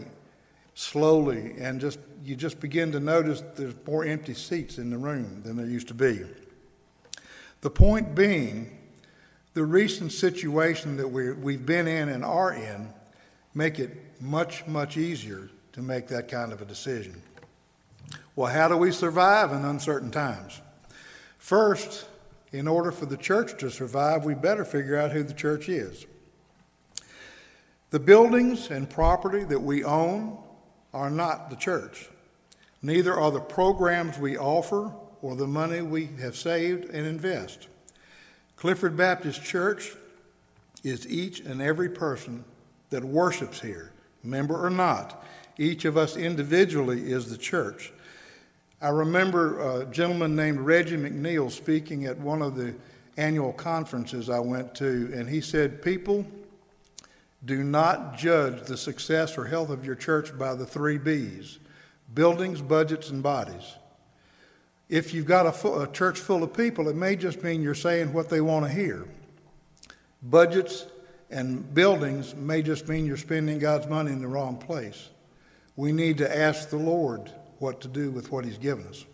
slowly 0.74 1.54
and 1.58 1.78
just 1.78 1.98
you 2.24 2.34
just 2.34 2.58
begin 2.58 2.90
to 2.92 3.00
notice 3.00 3.42
there's 3.56 3.74
more 3.86 4.04
empty 4.04 4.32
seats 4.32 4.78
in 4.78 4.88
the 4.88 4.96
room 4.96 5.42
than 5.44 5.56
there 5.56 5.66
used 5.66 5.88
to 5.88 5.94
be. 5.94 6.22
The 7.60 7.68
point 7.68 8.14
being, 8.14 8.78
the 9.52 9.64
recent 9.64 10.12
situation 10.12 10.96
that 10.96 11.08
we 11.08 11.32
we've 11.32 11.66
been 11.66 11.86
in 11.86 12.08
and 12.08 12.24
are 12.24 12.54
in 12.54 12.88
make 13.54 13.78
it 13.78 13.90
much, 14.20 14.66
much 14.66 14.96
easier 14.96 15.50
to 15.72 15.82
make 15.82 16.08
that 16.08 16.28
kind 16.28 16.52
of 16.52 16.62
a 16.62 16.64
decision. 16.64 17.20
Well, 18.34 18.50
how 18.50 18.68
do 18.68 18.76
we 18.76 18.92
survive 18.92 19.52
in 19.52 19.64
uncertain 19.64 20.10
times? 20.10 20.60
First, 21.36 22.06
in 22.52 22.68
order 22.68 22.92
for 22.92 23.06
the 23.06 23.16
church 23.16 23.59
to 23.59 23.71
survive, 23.71 24.25
we 24.25 24.35
better 24.35 24.64
figure 24.64 24.99
out 24.99 25.11
who 25.11 25.23
the 25.23 25.32
church 25.35 25.68
is. 25.68 26.06
The 27.90 28.00
buildings 28.00 28.71
and 28.71 28.88
property 28.88 29.44
that 29.44 29.61
we 29.61 29.85
own 29.85 30.38
are 30.94 31.11
not 31.11 31.50
the 31.50 31.56
church. 31.56 32.09
Neither 32.82 33.14
are 33.14 33.30
the 33.30 33.40
programs 33.40 34.18
we 34.18 34.37
offer 34.37 34.92
or 35.23 35.37
the 35.37 35.47
money 35.47 35.82
we 35.82 36.06
have 36.21 36.37
saved 36.37 36.87
and 36.87 37.06
invest. 37.06 37.68
Clifford 38.56 38.97
Baptist 38.97 39.42
Church 39.42 39.92
is 40.82 41.06
each 41.09 41.40
and 41.40 41.62
every 41.62 41.88
person 41.88 42.44
that 42.90 43.04
worships 43.04 43.61
here, 43.61 43.92
member 44.23 44.64
or 44.64 44.71
not. 44.71 45.25
Each 45.59 45.85
of 45.85 45.97
us 45.97 46.16
individually 46.16 47.12
is 47.12 47.30
the 47.30 47.38
church. 47.38 47.92
I 48.82 48.88
remember 48.88 49.82
a 49.82 49.86
gentleman 49.86 50.34
named 50.34 50.58
Reggie 50.58 50.96
McNeal 50.96 51.52
speaking 51.52 52.06
at 52.06 52.18
one 52.18 52.42
of 52.42 52.56
the 52.56 52.74
annual 53.16 53.52
conferences 53.52 54.28
I 54.28 54.40
went 54.40 54.74
to, 54.76 55.08
and 55.14 55.28
he 55.28 55.40
said, 55.40 55.82
People, 55.82 56.26
do 57.44 57.62
not 57.62 58.18
judge 58.18 58.64
the 58.64 58.76
success 58.76 59.38
or 59.38 59.44
health 59.44 59.70
of 59.70 59.86
your 59.86 59.94
church 59.94 60.36
by 60.36 60.56
the 60.56 60.66
three 60.66 60.98
B's 60.98 61.60
buildings, 62.12 62.60
budgets, 62.60 63.10
and 63.10 63.22
bodies. 63.22 63.76
If 64.88 65.14
you've 65.14 65.26
got 65.26 65.46
a, 65.46 65.52
full, 65.52 65.80
a 65.80 65.90
church 65.90 66.18
full 66.18 66.42
of 66.42 66.52
people, 66.52 66.88
it 66.88 66.96
may 66.96 67.14
just 67.14 67.40
mean 67.44 67.62
you're 67.62 67.76
saying 67.76 68.12
what 68.12 68.28
they 68.28 68.40
want 68.40 68.66
to 68.66 68.72
hear. 68.72 69.06
Budgets 70.24 70.86
and 71.30 71.72
buildings 71.72 72.34
may 72.34 72.62
just 72.62 72.88
mean 72.88 73.06
you're 73.06 73.16
spending 73.16 73.60
God's 73.60 73.86
money 73.86 74.10
in 74.10 74.20
the 74.20 74.26
wrong 74.26 74.56
place. 74.56 75.08
We 75.76 75.92
need 75.92 76.18
to 76.18 76.36
ask 76.36 76.68
the 76.68 76.76
Lord 76.76 77.30
what 77.62 77.81
to 77.81 77.88
do 77.88 78.11
with 78.11 78.33
what 78.33 78.45
He's 78.45 78.59
given 78.59 78.87
us. 78.88 79.04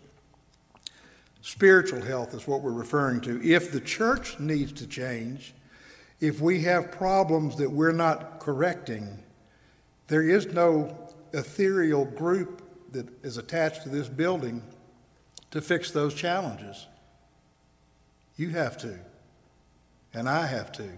Spiritual 1.41 2.01
health 2.01 2.33
is 2.33 2.47
what 2.47 2.61
we're 2.61 2.71
referring 2.71 3.21
to. 3.21 3.41
If 3.47 3.71
the 3.71 3.79
church 3.79 4.39
needs 4.39 4.73
to 4.73 4.87
change, 4.87 5.53
if 6.19 6.41
we 6.41 6.63
have 6.63 6.91
problems 6.91 7.55
that 7.57 7.71
we're 7.71 7.93
not 7.93 8.39
correcting, 8.39 9.23
there 10.07 10.23
is 10.23 10.47
no 10.47 10.97
ethereal 11.31 12.03
group 12.03 12.63
that 12.91 13.07
is 13.23 13.37
attached 13.37 13.83
to 13.83 13.89
this 13.89 14.09
building 14.09 14.63
to 15.51 15.61
fix 15.61 15.91
those 15.91 16.13
challenges. 16.13 16.87
You 18.35 18.49
have 18.49 18.77
to, 18.79 18.99
and 20.13 20.27
I 20.27 20.47
have 20.47 20.71
to. 20.73 20.89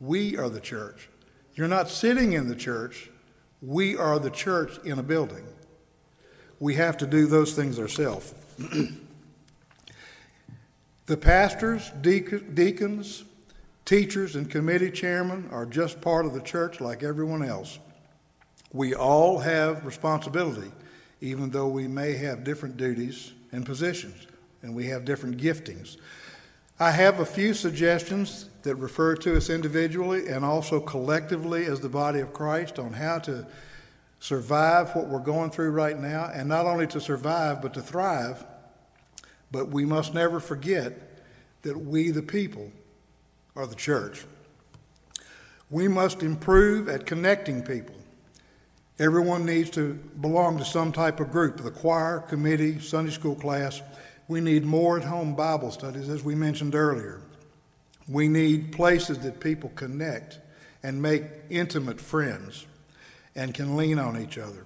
We 0.00 0.36
are 0.38 0.48
the 0.48 0.60
church. 0.60 1.08
You're 1.54 1.68
not 1.68 1.88
sitting 1.88 2.32
in 2.32 2.48
the 2.48 2.56
church, 2.56 3.10
we 3.60 3.96
are 3.96 4.18
the 4.18 4.30
church 4.30 4.78
in 4.84 4.98
a 4.98 5.02
building. 5.02 5.44
We 6.60 6.74
have 6.74 6.96
to 6.98 7.06
do 7.06 7.26
those 7.26 7.54
things 7.54 7.78
ourselves. 7.78 8.34
the 11.06 11.16
pastors, 11.16 11.90
deacons, 12.00 13.24
Teachers 13.88 14.36
and 14.36 14.50
committee 14.50 14.90
chairmen 14.90 15.48
are 15.50 15.64
just 15.64 16.02
part 16.02 16.26
of 16.26 16.34
the 16.34 16.42
church 16.42 16.78
like 16.78 17.02
everyone 17.02 17.42
else. 17.42 17.78
We 18.70 18.94
all 18.94 19.38
have 19.38 19.86
responsibility, 19.86 20.70
even 21.22 21.48
though 21.48 21.68
we 21.68 21.88
may 21.88 22.12
have 22.18 22.44
different 22.44 22.76
duties 22.76 23.32
and 23.50 23.64
positions, 23.64 24.26
and 24.60 24.74
we 24.74 24.88
have 24.88 25.06
different 25.06 25.38
giftings. 25.38 25.96
I 26.78 26.90
have 26.90 27.20
a 27.20 27.24
few 27.24 27.54
suggestions 27.54 28.50
that 28.62 28.74
refer 28.74 29.14
to 29.16 29.38
us 29.38 29.48
individually 29.48 30.28
and 30.28 30.44
also 30.44 30.80
collectively 30.80 31.64
as 31.64 31.80
the 31.80 31.88
body 31.88 32.20
of 32.20 32.34
Christ 32.34 32.78
on 32.78 32.92
how 32.92 33.20
to 33.20 33.46
survive 34.20 34.94
what 34.94 35.06
we're 35.06 35.20
going 35.20 35.50
through 35.50 35.70
right 35.70 35.98
now, 35.98 36.30
and 36.32 36.48
not 36.48 36.66
only 36.66 36.86
to 36.88 37.00
survive, 37.00 37.62
but 37.62 37.74
to 37.74 37.82
thrive. 37.82 38.44
But 39.50 39.68
we 39.68 39.84
must 39.84 40.14
never 40.14 40.40
forget 40.40 41.22
that 41.62 41.78
we, 41.78 42.10
the 42.10 42.22
people, 42.22 42.70
are 43.56 43.66
the 43.66 43.74
church. 43.74 44.24
We 45.70 45.88
must 45.88 46.22
improve 46.22 46.88
at 46.88 47.06
connecting 47.06 47.62
people. 47.62 47.94
Everyone 48.98 49.46
needs 49.46 49.70
to 49.70 49.94
belong 50.20 50.58
to 50.58 50.64
some 50.64 50.92
type 50.92 51.20
of 51.20 51.30
group 51.30 51.58
the 51.58 51.70
choir, 51.70 52.20
committee, 52.20 52.80
Sunday 52.80 53.12
school 53.12 53.36
class. 53.36 53.80
We 54.26 54.40
need 54.40 54.64
more 54.64 54.98
at 54.98 55.04
home 55.04 55.34
Bible 55.34 55.70
studies, 55.70 56.08
as 56.08 56.22
we 56.22 56.34
mentioned 56.34 56.74
earlier. 56.74 57.20
We 58.08 58.28
need 58.28 58.72
places 58.72 59.20
that 59.20 59.40
people 59.40 59.70
connect 59.74 60.38
and 60.82 61.00
make 61.00 61.24
intimate 61.50 62.00
friends 62.00 62.66
and 63.34 63.54
can 63.54 63.76
lean 63.76 63.98
on 63.98 64.20
each 64.20 64.38
other. 64.38 64.64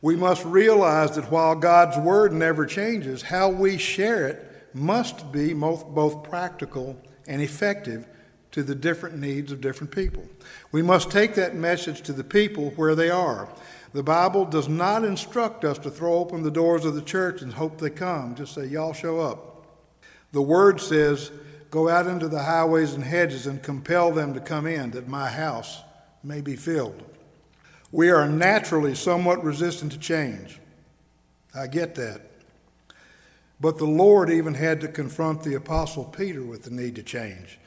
We 0.00 0.14
must 0.14 0.44
realize 0.44 1.16
that 1.16 1.30
while 1.30 1.56
God's 1.56 1.98
Word 1.98 2.32
never 2.32 2.66
changes, 2.66 3.22
how 3.22 3.48
we 3.48 3.78
share 3.78 4.28
it 4.28 4.48
must 4.72 5.32
be 5.32 5.52
both, 5.54 6.22
practical 6.22 6.96
and 7.26 7.42
effective 7.42 8.06
to 8.52 8.62
the 8.62 8.74
different 8.74 9.18
needs 9.18 9.50
of 9.50 9.60
different 9.60 9.90
people. 9.90 10.24
We 10.72 10.82
must 10.82 11.10
take 11.10 11.34
that 11.34 11.54
message 11.54 12.02
to 12.02 12.12
the 12.12 12.24
people 12.24 12.70
where 12.70 12.94
they 12.94 13.10
are. 13.10 13.48
The 13.92 14.02
Bible 14.02 14.44
does 14.44 14.68
not 14.68 15.04
instruct 15.04 15.64
us 15.64 15.78
to 15.78 15.90
throw 15.90 16.14
open 16.14 16.42
the 16.42 16.50
doors 16.50 16.84
of 16.84 16.94
the 16.94 17.02
church 17.02 17.42
and 17.42 17.52
hope 17.52 17.78
they 17.78 17.90
come. 17.90 18.34
Just 18.34 18.54
say, 18.54 18.66
Y'all 18.66 18.92
show 18.92 19.18
up. 19.20 19.66
The 20.32 20.42
Word 20.42 20.80
says, 20.80 21.32
Go 21.70 21.88
out 21.88 22.06
into 22.06 22.28
the 22.28 22.42
highways 22.42 22.94
and 22.94 23.04
hedges 23.04 23.46
and 23.46 23.62
compel 23.62 24.12
them 24.12 24.32
to 24.34 24.40
come 24.40 24.66
in, 24.66 24.90
that 24.92 25.08
my 25.08 25.28
house 25.28 25.82
may 26.22 26.40
be 26.40 26.56
filled. 26.56 27.02
We 27.90 28.10
are 28.10 28.28
naturally 28.28 28.94
somewhat 28.94 29.42
resistant 29.42 29.92
to 29.92 29.98
change. 29.98 30.60
I 31.54 31.66
get 31.66 31.94
that. 31.94 32.22
But 33.60 33.78
the 33.78 33.86
Lord 33.86 34.30
even 34.30 34.54
had 34.54 34.80
to 34.82 34.88
confront 34.88 35.42
the 35.42 35.54
Apostle 35.54 36.04
Peter 36.04 36.42
with 36.42 36.62
the 36.62 36.70
need 36.70 36.94
to 36.96 37.02
change. 37.02 37.58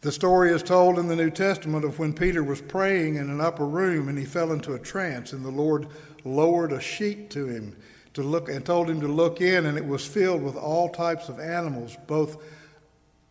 The 0.00 0.12
story 0.12 0.52
is 0.52 0.62
told 0.62 0.98
in 0.98 1.08
the 1.08 1.16
New 1.16 1.30
Testament 1.30 1.84
of 1.84 1.98
when 1.98 2.12
Peter 2.12 2.44
was 2.44 2.60
praying 2.60 3.16
in 3.16 3.28
an 3.28 3.40
upper 3.40 3.66
room 3.66 4.08
and 4.08 4.16
he 4.16 4.24
fell 4.24 4.52
into 4.52 4.74
a 4.74 4.78
trance, 4.78 5.32
and 5.32 5.44
the 5.44 5.50
Lord 5.50 5.88
lowered 6.24 6.72
a 6.72 6.80
sheet 6.80 7.30
to 7.30 7.46
him 7.46 7.76
to 8.14 8.22
look 8.22 8.48
and 8.48 8.64
told 8.64 8.88
him 8.88 9.00
to 9.00 9.08
look 9.08 9.40
in, 9.40 9.66
and 9.66 9.76
it 9.76 9.84
was 9.84 10.06
filled 10.06 10.42
with 10.42 10.56
all 10.56 10.88
types 10.88 11.28
of 11.28 11.40
animals, 11.40 11.96
both 12.06 12.42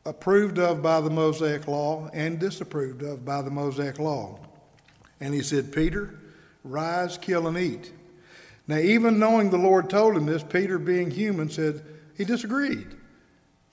approved 0.06 0.60
of 0.60 0.82
by 0.82 1.00
the 1.00 1.10
Mosaic 1.10 1.68
law 1.68 2.10
and 2.14 2.40
disapproved 2.40 3.02
of 3.02 3.24
by 3.26 3.42
the 3.42 3.50
Mosaic 3.50 3.98
law. 3.98 4.38
And 5.20 5.34
he 5.34 5.42
said, 5.42 5.72
Peter, 5.72 6.20
rise, 6.64 7.18
kill, 7.18 7.48
and 7.48 7.58
eat. 7.58 7.92
Now, 8.68 8.78
even 8.78 9.20
knowing 9.20 9.50
the 9.50 9.58
Lord 9.58 9.90
told 9.90 10.16
him 10.16 10.26
this, 10.26 10.44
Peter, 10.44 10.78
being 10.78 11.10
human, 11.10 11.50
said, 11.50 11.82
he 12.16 12.26
disagreed. 12.26 12.88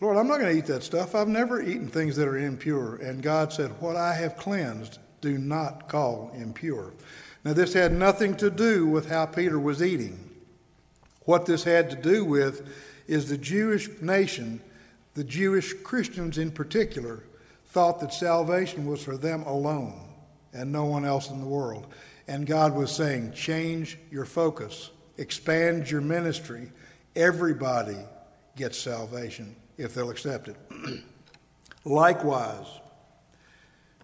Lord, 0.01 0.17
I'm 0.17 0.29
not 0.29 0.39
going 0.39 0.53
to 0.53 0.59
eat 0.59 0.67
that 0.67 0.83
stuff. 0.83 1.15
I've 1.15 1.29
never 1.29 1.63
eaten 1.63 1.89
things 1.89 2.17
that 2.17 2.29
are 2.29 2.39
impure. 2.39 2.97
And 2.97 3.23
God 3.23 3.53
said, 3.53 3.71
What 3.81 3.97
I 3.97 4.15
have 4.15 4.37
cleansed, 4.37 4.99
do 5.21 5.39
not 5.39 5.89
call 5.89 6.31
impure. 6.35 6.93
Now, 7.45 7.53
this 7.55 7.73
had 7.73 7.93
nothing 7.93 8.37
to 8.37 8.51
do 8.51 8.87
with 8.87 9.09
how 9.09 9.27
Peter 9.27 9.59
was 9.59 9.83
eating. 9.83 10.31
What 11.25 11.47
this 11.47 11.65
had 11.65 11.91
to 11.91 11.97
do 11.97 12.25
with 12.25 12.69
is 13.07 13.29
the 13.29 13.39
Jewish 13.39 13.89
nation, 14.01 14.61
the 15.15 15.25
Jewish 15.25 15.73
Christians 15.83 16.39
in 16.39 16.51
particular, 16.51 17.23
thought 17.67 18.01
that 18.01 18.13
salvation 18.13 18.87
was 18.87 19.03
for 19.03 19.17
them 19.17 19.43
alone 19.43 20.14
and 20.55 20.73
no 20.73 20.85
one 20.85 21.05
else 21.05 21.31
in 21.31 21.41
the 21.41 21.47
world. 21.47 21.87
And 22.27 22.47
God 22.47 22.75
was 22.75 22.91
saying, 22.91 23.33
change 23.33 23.99
your 24.11 24.25
focus, 24.25 24.91
expand 25.19 25.91
your 25.91 26.01
ministry. 26.01 26.71
Everybody 27.15 27.99
gets 28.57 28.79
salvation 28.79 29.55
if 29.77 29.95
they'll 29.95 30.11
accept 30.11 30.49
it. 30.49 30.57
Likewise, 31.85 32.67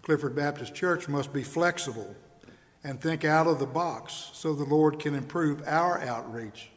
Clifford 0.03 0.35
Baptist 0.35 0.75
Church 0.75 1.07
must 1.07 1.33
be 1.33 1.43
flexible 1.43 2.15
and 2.83 2.99
think 2.99 3.23
out 3.25 3.47
of 3.47 3.59
the 3.59 3.65
box 3.65 4.31
so 4.33 4.53
the 4.53 4.63
Lord 4.63 4.99
can 4.99 5.15
improve 5.15 5.63
our 5.67 5.99
outreach 6.01 6.69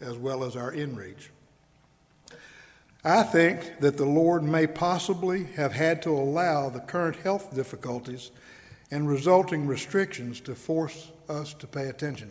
as 0.00 0.16
well 0.16 0.44
as 0.44 0.56
our 0.56 0.72
inreach. 0.72 1.28
I 3.04 3.22
think 3.22 3.80
that 3.80 3.96
the 3.96 4.06
Lord 4.06 4.42
may 4.42 4.66
possibly 4.66 5.44
have 5.56 5.72
had 5.72 6.02
to 6.02 6.10
allow 6.10 6.68
the 6.68 6.80
current 6.80 7.16
health 7.16 7.54
difficulties 7.54 8.30
and 8.90 9.08
resulting 9.08 9.66
restrictions 9.66 10.40
to 10.40 10.54
force 10.54 11.12
us 11.28 11.54
to 11.54 11.66
pay 11.66 11.88
attention. 11.88 12.30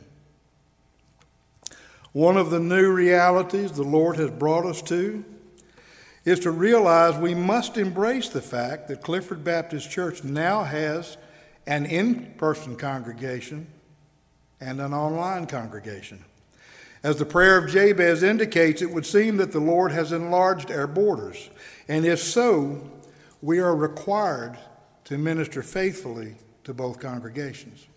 One 2.12 2.38
of 2.38 2.50
the 2.50 2.60
new 2.60 2.92
realities 2.92 3.72
the 3.72 3.84
Lord 3.84 4.18
has 4.18 4.32
brought 4.32 4.66
us 4.66 4.82
to 4.84 5.24
is 6.26 6.40
to 6.42 6.52
realize 6.52 7.18
we 7.18 7.36
must 7.36 7.78
embrace 7.78 8.30
the 8.30 8.42
fact 8.42 8.88
that 8.88 9.02
Clifford 9.02 9.44
Baptist 9.44 9.90
Church 9.90 10.24
now 10.24 10.64
has 10.64 11.18
an 11.66 11.86
in 11.86 12.34
person 12.38 12.76
congregation 12.76 13.68
and 14.60 14.82
an 14.82 14.94
online 14.94 15.46
congregation. 15.46 16.26
As 17.04 17.16
the 17.16 17.26
prayer 17.26 17.58
of 17.58 17.70
Jabez 17.70 18.24
indicates, 18.24 18.82
it 18.82 18.92
would 18.92 19.06
seem 19.06 19.38
that 19.38 19.54
the 19.54 19.60
Lord 19.60 19.92
has 19.92 20.12
enlarged 20.12 20.70
our 20.72 20.88
borders. 20.88 21.50
And 21.88 22.06
if 22.06 22.20
so, 22.20 22.92
we 23.42 23.60
are 23.60 23.76
required 23.76 24.58
to 25.06 25.18
minister 25.18 25.64
faithfully 25.64 26.36
to 26.70 26.74
both 26.76 27.00
congregations. 27.00 27.88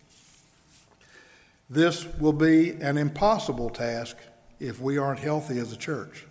This 1.68 2.06
will 2.18 2.32
be 2.32 2.70
an 2.70 2.96
impossible 2.96 3.68
task 3.68 4.16
if 4.60 4.80
we 4.80 4.96
aren't 4.96 5.20
healthy 5.20 5.58
as 5.58 5.74
a 5.74 5.76
church. 5.76 6.24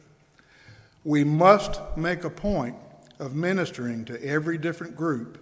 We 1.03 1.23
must 1.23 1.79
make 1.95 2.23
a 2.23 2.31
point 2.31 2.77
of 3.19 3.35
ministering 3.35 4.05
to 4.05 4.19
every 4.25 4.57
different 4.57 4.95
group 4.95 5.37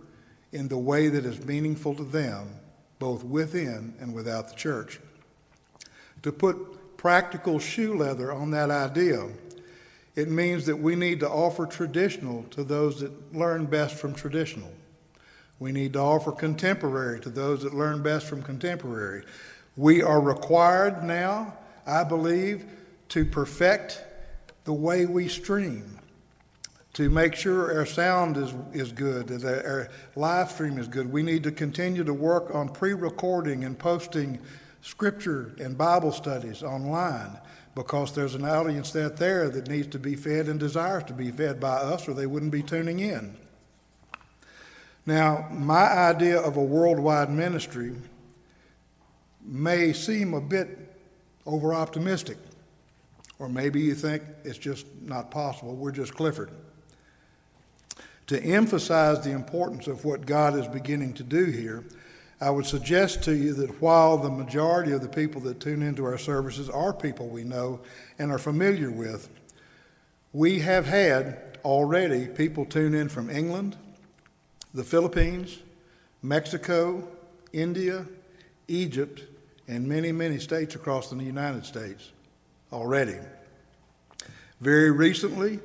in 0.51 0.67
the 0.67 0.77
way 0.77 1.07
that 1.07 1.25
is 1.25 1.45
meaningful 1.45 1.95
to 1.95 2.03
them, 2.03 2.49
both 2.99 3.23
within 3.23 3.93
and 4.01 4.13
without 4.13 4.49
the 4.49 4.55
church. 4.55 4.99
To 6.23 6.33
put 6.33 6.97
practical 6.97 7.59
shoe 7.59 7.97
leather 7.97 8.33
on 8.33 8.51
that 8.51 8.71
idea, 8.71 9.25
it 10.17 10.29
means 10.29 10.65
that 10.65 10.75
we 10.75 10.97
need 10.97 11.21
to 11.21 11.29
offer 11.29 11.65
traditional 11.65 12.43
to 12.49 12.61
those 12.61 12.99
that 12.99 13.33
learn 13.33 13.67
best 13.67 13.95
from 13.95 14.13
traditional. 14.13 14.73
We 15.59 15.71
need 15.71 15.93
to 15.93 15.99
offer 15.99 16.31
contemporary 16.31 17.19
to 17.21 17.29
those 17.29 17.63
that 17.63 17.73
learn 17.73 18.01
best 18.01 18.25
from 18.25 18.41
contemporary. 18.41 19.23
We 19.75 20.01
are 20.01 20.21
required 20.21 21.03
now, 21.03 21.53
I 21.85 22.03
believe, 22.03 22.65
to 23.09 23.25
perfect 23.25 24.03
the 24.63 24.73
way 24.73 25.05
we 25.05 25.27
stream 25.27 25.99
to 26.93 27.09
make 27.09 27.35
sure 27.35 27.77
our 27.77 27.85
sound 27.85 28.35
is, 28.37 28.53
is 28.73 28.91
good, 28.91 29.27
that 29.27 29.65
our 29.65 29.89
live 30.15 30.51
stream 30.51 30.77
is 30.77 30.87
good. 30.87 31.11
We 31.11 31.23
need 31.23 31.43
to 31.43 31.51
continue 31.51 32.03
to 32.03 32.13
work 32.13 32.53
on 32.53 32.69
pre 32.69 32.93
recording 32.93 33.63
and 33.63 33.77
posting 33.77 34.39
scripture 34.81 35.53
and 35.59 35.77
Bible 35.77 36.11
studies 36.11 36.63
online 36.63 37.37
because 37.75 38.13
there's 38.13 38.35
an 38.35 38.45
audience 38.45 38.95
out 38.95 39.17
there 39.17 39.49
that 39.49 39.69
needs 39.69 39.87
to 39.87 39.99
be 39.99 40.15
fed 40.15 40.47
and 40.47 40.59
desires 40.59 41.03
to 41.05 41.13
be 41.13 41.31
fed 41.31 41.59
by 41.59 41.75
us 41.75 42.07
or 42.07 42.13
they 42.13 42.25
wouldn't 42.25 42.51
be 42.51 42.63
tuning 42.63 42.99
in. 42.99 43.35
Now, 45.09 45.47
my 45.49 45.91
idea 45.91 46.39
of 46.39 46.57
a 46.57 46.61
worldwide 46.61 47.31
ministry 47.31 47.95
may 49.43 49.91
seem 49.91 50.35
a 50.35 50.39
bit 50.39 50.77
over 51.47 51.73
optimistic. 51.73 52.37
Or 53.39 53.49
maybe 53.49 53.81
you 53.81 53.95
think 53.95 54.21
it's 54.43 54.59
just 54.59 54.85
not 55.01 55.31
possible. 55.31 55.75
We're 55.75 55.89
just 55.89 56.13
Clifford. 56.13 56.51
To 58.27 58.39
emphasize 58.39 59.23
the 59.23 59.31
importance 59.31 59.87
of 59.87 60.05
what 60.05 60.27
God 60.27 60.55
is 60.55 60.67
beginning 60.67 61.13
to 61.13 61.23
do 61.23 61.45
here, 61.45 61.85
I 62.39 62.51
would 62.51 62.67
suggest 62.67 63.23
to 63.23 63.33
you 63.33 63.55
that 63.55 63.81
while 63.81 64.15
the 64.15 64.29
majority 64.29 64.91
of 64.91 65.01
the 65.01 65.09
people 65.09 65.41
that 65.41 65.59
tune 65.59 65.81
into 65.81 66.05
our 66.05 66.19
services 66.19 66.69
are 66.69 66.93
people 66.93 67.29
we 67.29 67.43
know 67.43 67.79
and 68.19 68.31
are 68.31 68.37
familiar 68.37 68.91
with, 68.91 69.27
we 70.33 70.59
have 70.59 70.85
had 70.85 71.57
already 71.65 72.27
people 72.27 72.63
tune 72.63 72.93
in 72.93 73.09
from 73.09 73.31
England, 73.31 73.75
the 74.73 74.83
Philippines, 74.83 75.57
Mexico, 76.21 77.07
India, 77.53 78.05
Egypt, 78.67 79.23
and 79.67 79.87
many, 79.87 80.11
many 80.11 80.39
states 80.39 80.75
across 80.75 81.09
the 81.09 81.15
United 81.23 81.65
States 81.65 82.11
already. 82.71 83.17
Very 84.61 84.91
recently, 84.91 85.59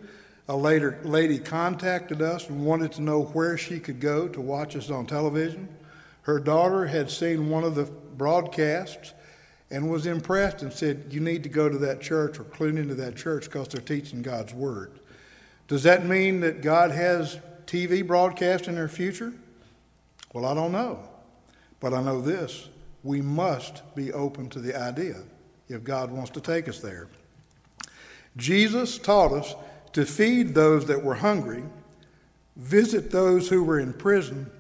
a 0.49 0.57
later, 0.57 0.99
lady 1.05 1.39
contacted 1.39 2.23
us 2.23 2.49
and 2.49 2.65
wanted 2.65 2.93
to 2.93 3.03
know 3.03 3.23
where 3.23 3.57
she 3.57 3.81
could 3.81 4.01
go 4.01 4.29
to 4.29 4.41
watch 4.41 4.77
us 4.77 4.91
on 4.91 5.07
television. 5.07 5.69
Her 6.23 6.39
daughter 6.39 6.87
had 6.87 7.11
seen 7.11 7.51
one 7.51 7.65
of 7.65 7.75
the 7.75 7.85
broadcasts 7.85 9.13
and 9.71 9.91
was 9.91 10.07
impressed 10.07 10.63
and 10.63 10.73
said, 10.73 11.07
You 11.11 11.21
need 11.21 11.43
to 11.43 11.49
go 11.49 11.69
to 11.69 11.79
that 11.79 12.01
church 12.01 12.39
or 12.39 12.45
tune 12.45 12.79
into 12.79 12.95
that 12.97 13.17
church 13.17 13.45
because 13.45 13.69
they're 13.69 13.81
teaching 13.81 14.23
God's 14.23 14.55
Word. 14.55 14.93
Does 15.67 15.83
that 15.85 16.05
mean 16.05 16.41
that 16.41 16.61
God 16.61 16.91
has 16.91 17.39
TV 17.67 18.07
broadcast 18.07 18.69
in 18.69 18.75
their 18.75 18.89
future? 18.89 19.33
Well, 20.33 20.47
I 20.47 20.55
don't 20.55 20.73
know. 20.73 20.99
But 21.81 21.93
I 21.95 22.03
know 22.03 22.21
this 22.21 22.69
we 23.03 23.21
must 23.21 23.83
be 23.95 24.13
open 24.13 24.49
to 24.49 24.59
the 24.59 24.75
idea 24.75 25.17
if 25.69 25.85
God 25.85 26.11
wants 26.11 26.31
to 26.31 26.41
take 26.41 26.69
us 26.69 26.81
there. 26.81 27.09
Jesus 28.37 28.99
taught 28.99 29.33
us 29.33 29.55
to 29.93 30.05
feed 30.05 30.55
those 30.55 30.87
that 30.87 31.05
were 31.05 31.15
hungry, 31.15 31.65
visit 32.57 33.11
those 33.11 33.49
who 33.49 33.63
were 33.63 33.79
in 33.79 33.93
prison, 33.93 34.51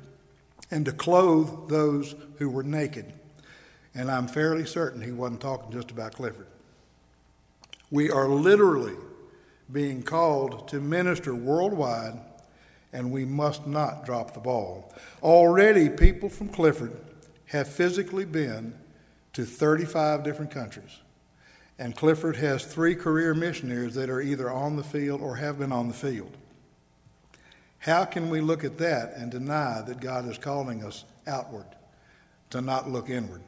and 0.70 0.84
to 0.84 0.92
clothe 0.92 1.68
those 1.68 2.14
who 2.38 2.48
were 2.48 2.62
naked. 2.62 3.12
And 3.94 4.10
I'm 4.10 4.26
fairly 4.26 4.66
certain 4.66 5.00
he 5.00 5.12
wasn't 5.12 5.40
talking 5.40 5.72
just 5.72 5.90
about 5.90 6.14
Clifford. 6.14 6.46
We 7.90 8.10
are 8.10 8.28
literally 8.28 8.96
being 9.72 10.02
called 10.02 10.68
to 10.68 10.80
minister 10.80 11.34
worldwide, 11.34 12.18
and 12.94 13.10
we 13.10 13.24
must 13.24 13.66
not 13.66 14.06
drop 14.06 14.32
the 14.32 14.40
ball. 14.40 14.94
Already, 15.20 15.90
people 15.90 16.28
from 16.28 16.48
Clifford 16.48 16.96
have 17.46 17.68
physically 17.68 18.24
been 18.24 18.72
to 19.32 19.44
35 19.44 20.22
different 20.22 20.52
countries. 20.52 21.00
And 21.76 21.96
Clifford 21.96 22.36
has 22.36 22.64
three 22.64 22.94
career 22.94 23.34
missionaries 23.34 23.96
that 23.96 24.08
are 24.08 24.20
either 24.20 24.48
on 24.48 24.76
the 24.76 24.84
field 24.84 25.20
or 25.20 25.36
have 25.36 25.58
been 25.58 25.72
on 25.72 25.88
the 25.88 25.94
field. 25.94 26.36
How 27.78 28.04
can 28.04 28.30
we 28.30 28.40
look 28.40 28.62
at 28.62 28.78
that 28.78 29.14
and 29.16 29.30
deny 29.30 29.82
that 29.82 30.00
God 30.00 30.28
is 30.28 30.38
calling 30.38 30.84
us 30.84 31.04
outward, 31.26 31.66
to 32.50 32.60
not 32.60 32.88
look 32.88 33.10
inward? 33.10 33.42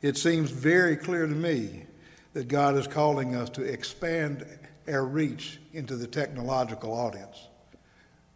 It 0.00 0.16
seems 0.16 0.50
very 0.50 0.96
clear 0.96 1.26
to 1.26 1.34
me 1.34 1.86
that 2.34 2.46
God 2.46 2.76
is 2.76 2.86
calling 2.86 3.34
us 3.34 3.50
to 3.50 3.64
expand 3.64 4.46
our 4.88 5.04
reach 5.04 5.58
into 5.72 5.96
the 5.96 6.06
technological 6.06 6.94
audience 6.94 7.48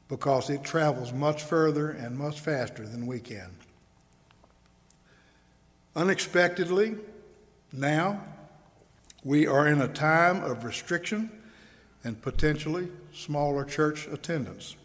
because 0.09 0.51
it 0.51 0.63
travels 0.63 1.13
much 1.13 1.43
further 1.43 1.91
and 1.91 2.17
much 2.17 2.41
faster 2.41 2.87
than 2.87 3.07
we 3.07 3.21
can. 3.21 3.51
Unexpectedly, 5.97 6.97
now, 7.73 8.21
we 9.25 9.47
are 9.47 9.67
in 9.67 9.81
a 9.81 9.89
time 9.89 10.43
of 10.45 10.65
restriction 10.65 11.31
and 12.05 12.21
potentially 12.21 12.89
smaller 13.13 13.65
church 13.65 14.07
attendance. 14.07 14.77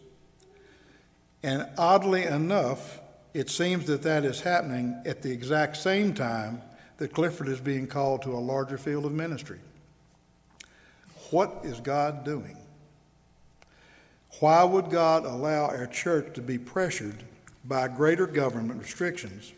And 1.42 1.68
oddly 1.76 2.24
enough, 2.24 3.00
it 3.34 3.50
seems 3.50 3.86
that 3.86 4.02
that 4.02 4.24
is 4.24 4.40
happening 4.40 5.00
at 5.06 5.22
the 5.22 5.30
exact 5.30 5.76
same 5.76 6.14
time 6.14 6.62
that 6.96 7.12
Clifford 7.12 7.48
is 7.48 7.60
being 7.60 7.86
called 7.86 8.22
to 8.22 8.32
a 8.32 8.38
larger 8.38 8.76
field 8.76 9.06
of 9.06 9.12
ministry. 9.12 9.58
What 11.30 11.60
is 11.62 11.80
God 11.80 12.24
doing? 12.24 12.59
Why 14.40 14.64
would 14.64 14.88
God 14.88 15.26
allow 15.26 15.66
our 15.66 15.86
church 15.86 16.34
to 16.34 16.40
be 16.40 16.56
pressured 16.56 17.22
by 17.66 17.88
greater 17.88 18.26
government 18.26 18.80
restrictions 18.80 19.52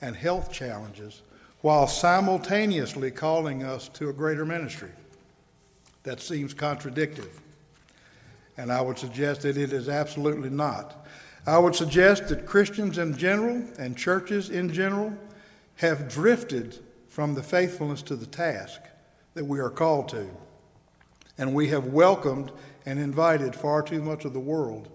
and 0.00 0.14
health 0.14 0.52
challenges 0.52 1.22
while 1.62 1.88
simultaneously 1.88 3.10
calling 3.10 3.64
us 3.64 3.88
to 3.90 4.08
a 4.08 4.12
greater 4.12 4.46
ministry? 4.46 4.92
That 6.04 6.20
seems 6.20 6.54
contradictory. 6.54 7.30
And 8.56 8.70
I 8.70 8.80
would 8.82 8.98
suggest 8.98 9.42
that 9.42 9.56
it 9.56 9.72
is 9.72 9.88
absolutely 9.88 10.50
not. 10.50 11.04
I 11.44 11.58
would 11.58 11.74
suggest 11.74 12.28
that 12.28 12.46
Christians 12.46 12.98
in 12.98 13.16
general 13.16 13.64
and 13.80 13.96
churches 13.96 14.48
in 14.48 14.72
general 14.72 15.12
have 15.76 16.08
drifted 16.08 16.78
from 17.08 17.34
the 17.34 17.42
faithfulness 17.42 18.00
to 18.02 18.14
the 18.14 18.26
task 18.26 18.80
that 19.34 19.44
we 19.44 19.58
are 19.58 19.70
called 19.70 20.08
to. 20.10 20.30
And 21.36 21.54
we 21.54 21.68
have 21.68 21.86
welcomed 21.86 22.52
and 22.86 22.98
invited 22.98 23.54
far 23.54 23.82
too 23.82 24.02
much 24.02 24.24
of 24.24 24.32
the 24.32 24.40
world 24.40 24.88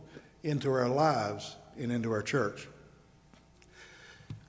into 0.44 0.72
our 0.72 0.88
lives 0.88 1.56
and 1.78 1.92
into 1.92 2.12
our 2.12 2.22
church. 2.22 2.68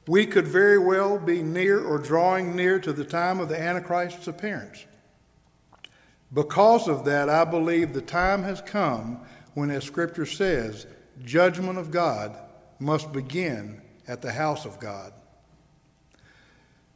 We 0.07 0.27
could 0.27 0.49
very 0.49 0.79
well 0.79 1.19
be 1.19 1.43
near 1.43 1.85
or 1.85 1.99
drawing 1.99 2.57
near 2.57 2.79
to 2.81 2.93
the 2.93 3.05
time 3.05 3.39
of 3.41 3.49
the 3.49 3.61
Antichrist's 3.61 4.29
appearance. 4.29 4.85
Because 6.33 6.89
of 6.89 7.05
that, 7.05 7.29
I 7.29 7.45
believe 7.45 7.93
the 7.93 8.01
time 8.01 8.43
has 8.45 8.61
come 8.61 9.21
when, 9.55 9.71
as 9.71 9.85
Scripture 9.85 10.27
says, 10.27 10.87
judgment 11.25 11.79
of 11.79 11.91
God 11.91 12.37
must 12.79 13.13
begin 13.13 13.83
at 14.07 14.23
the 14.23 14.33
house 14.33 14.65
of 14.65 14.79
God. 14.79 15.13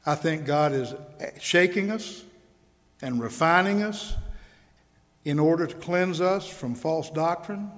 I 0.07 0.15
think 0.15 0.45
God 0.45 0.73
is 0.73 0.95
shaking 1.41 1.91
us 1.91 2.25
and 3.03 3.21
refining 3.21 3.83
us 3.83 4.15
in 5.25 5.39
order 5.39 5.67
to 5.67 5.75
cleanse 5.77 6.21
us 6.21 6.47
from 6.47 6.75
false 6.75 7.11
doctrine, 7.11 7.71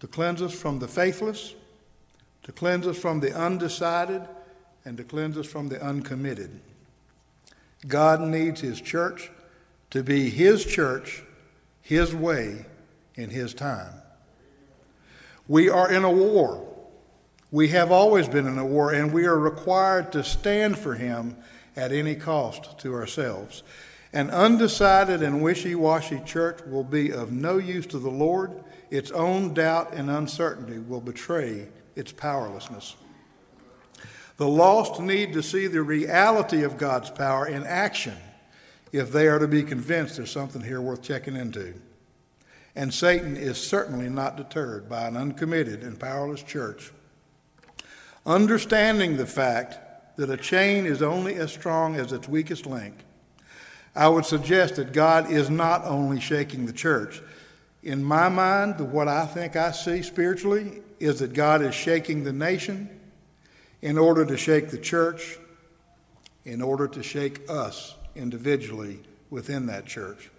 to 0.00 0.06
cleanse 0.06 0.40
us 0.42 0.54
from 0.54 0.78
the 0.78 0.88
faithless, 0.88 1.54
to 2.42 2.52
cleanse 2.52 2.86
us 2.86 2.98
from 2.98 3.20
the 3.20 3.34
undecided, 3.34 4.22
and 4.84 4.96
to 4.96 5.04
cleanse 5.04 5.38
us 5.38 5.46
from 5.46 5.68
the 5.68 5.82
uncommitted. 5.82 6.60
God 7.86 8.20
needs 8.20 8.60
His 8.60 8.80
church 8.80 9.30
to 9.90 10.02
be 10.02 10.30
His 10.30 10.64
church, 10.64 11.22
His 11.82 12.14
way, 12.14 12.66
in 13.14 13.30
His 13.30 13.54
time. 13.54 13.92
We 15.46 15.68
are 15.68 15.90
in 15.90 16.04
a 16.04 16.10
war. 16.10 16.66
We 17.50 17.68
have 17.68 17.92
always 17.92 18.28
been 18.28 18.46
in 18.46 18.58
a 18.58 18.66
war, 18.66 18.92
and 18.92 19.12
we 19.12 19.26
are 19.26 19.38
required 19.38 20.12
to 20.12 20.24
stand 20.24 20.78
for 20.78 20.94
Him 20.94 21.36
at 21.76 21.92
any 21.92 22.14
cost 22.14 22.78
to 22.80 22.94
ourselves. 22.94 23.62
An 24.14 24.30
undecided 24.30 25.24
and 25.24 25.42
wishy 25.42 25.74
washy 25.74 26.20
church 26.20 26.60
will 26.66 26.84
be 26.84 27.10
of 27.12 27.32
no 27.32 27.58
use 27.58 27.84
to 27.86 27.98
the 27.98 28.10
Lord. 28.10 28.62
Its 28.88 29.10
own 29.10 29.52
doubt 29.54 29.92
and 29.92 30.08
uncertainty 30.08 30.78
will 30.78 31.00
betray 31.00 31.66
its 31.96 32.12
powerlessness. 32.12 32.94
The 34.36 34.46
lost 34.46 35.00
need 35.00 35.32
to 35.32 35.42
see 35.42 35.66
the 35.66 35.82
reality 35.82 36.62
of 36.62 36.78
God's 36.78 37.10
power 37.10 37.48
in 37.48 37.64
action 37.64 38.16
if 38.92 39.10
they 39.10 39.26
are 39.26 39.40
to 39.40 39.48
be 39.48 39.64
convinced 39.64 40.16
there's 40.16 40.30
something 40.30 40.62
here 40.62 40.80
worth 40.80 41.02
checking 41.02 41.34
into. 41.34 41.74
And 42.76 42.94
Satan 42.94 43.36
is 43.36 43.58
certainly 43.58 44.08
not 44.08 44.36
deterred 44.36 44.88
by 44.88 45.08
an 45.08 45.16
uncommitted 45.16 45.82
and 45.82 45.98
powerless 45.98 46.44
church. 46.44 46.92
Understanding 48.24 49.16
the 49.16 49.26
fact 49.26 50.16
that 50.18 50.30
a 50.30 50.36
chain 50.36 50.86
is 50.86 51.02
only 51.02 51.34
as 51.34 51.52
strong 51.52 51.96
as 51.96 52.12
its 52.12 52.28
weakest 52.28 52.64
link 52.64 52.94
I 53.94 54.08
would 54.08 54.26
suggest 54.26 54.76
that 54.76 54.92
God 54.92 55.30
is 55.30 55.48
not 55.50 55.84
only 55.84 56.20
shaking 56.20 56.66
the 56.66 56.72
church. 56.72 57.22
In 57.82 58.02
my 58.02 58.28
mind, 58.28 58.80
what 58.92 59.08
I 59.08 59.26
think 59.26 59.56
I 59.56 59.70
see 59.70 60.02
spiritually 60.02 60.82
is 60.98 61.20
that 61.20 61.32
God 61.32 61.62
is 61.62 61.74
shaking 61.74 62.24
the 62.24 62.32
nation 62.32 62.88
in 63.82 63.98
order 63.98 64.24
to 64.24 64.36
shake 64.36 64.70
the 64.70 64.78
church, 64.78 65.38
in 66.44 66.62
order 66.62 66.88
to 66.88 67.02
shake 67.02 67.48
us 67.48 67.94
individually 68.16 69.00
within 69.30 69.66
that 69.66 69.86
church. 69.86 70.30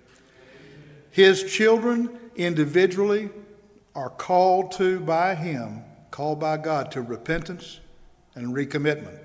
His 1.11 1.43
children 1.43 2.09
individually 2.35 3.29
are 3.93 4.09
called 4.09 4.71
to 4.73 4.99
by 4.99 5.35
Him, 5.35 5.83
called 6.11 6.39
by 6.39 6.57
God 6.57 6.91
to 6.91 7.01
repentance 7.01 7.79
and 8.33 8.53
recommitment. 8.53 9.24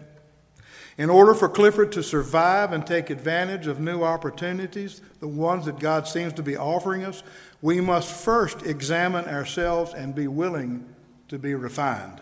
In 1.01 1.09
order 1.09 1.33
for 1.33 1.49
Clifford 1.49 1.93
to 1.93 2.03
survive 2.03 2.75
and 2.75 2.87
take 2.87 3.09
advantage 3.09 3.67
of 3.67 3.81
new 3.81 4.03
opportunities, 4.03 5.01
the 5.21 5.27
ones 5.27 5.65
that 5.65 5.79
God 5.79 6.07
seems 6.07 6.35
to 6.35 6.43
be 6.43 6.59
offering 6.59 7.05
us, 7.05 7.23
we 7.63 7.81
must 7.81 8.13
first 8.13 8.67
examine 8.67 9.25
ourselves 9.25 9.95
and 9.95 10.15
be 10.15 10.29
willing 10.29 10.87
to 11.29 11.39
be 11.39 11.55
refined. 11.55 12.21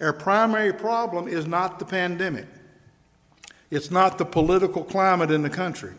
Our 0.00 0.14
primary 0.14 0.72
problem 0.72 1.28
is 1.28 1.46
not 1.46 1.78
the 1.78 1.84
pandemic. 1.84 2.46
It's 3.70 3.90
not 3.90 4.16
the 4.16 4.24
political 4.24 4.84
climate 4.84 5.30
in 5.30 5.42
the 5.42 5.50
country. 5.50 5.92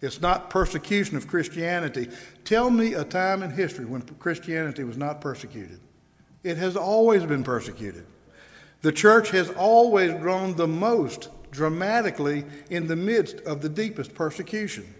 It's 0.00 0.22
not 0.22 0.48
persecution 0.48 1.18
of 1.18 1.28
Christianity. 1.28 2.08
Tell 2.46 2.70
me 2.70 2.94
a 2.94 3.04
time 3.04 3.42
in 3.42 3.50
history 3.50 3.84
when 3.84 4.00
Christianity 4.00 4.84
was 4.84 4.96
not 4.96 5.20
persecuted. 5.20 5.80
It 6.42 6.56
has 6.56 6.78
always 6.78 7.26
been 7.26 7.44
persecuted. 7.44 8.06
The 8.80 8.92
church 8.92 9.32
has 9.32 9.50
always 9.50 10.14
grown 10.14 10.56
the 10.56 10.66
most 10.66 11.28
dramatically 11.50 12.44
in 12.70 12.86
the 12.86 12.96
midst 12.96 13.40
of 13.40 13.60
the 13.60 13.68
deepest 13.68 14.14
persecution. 14.14 14.94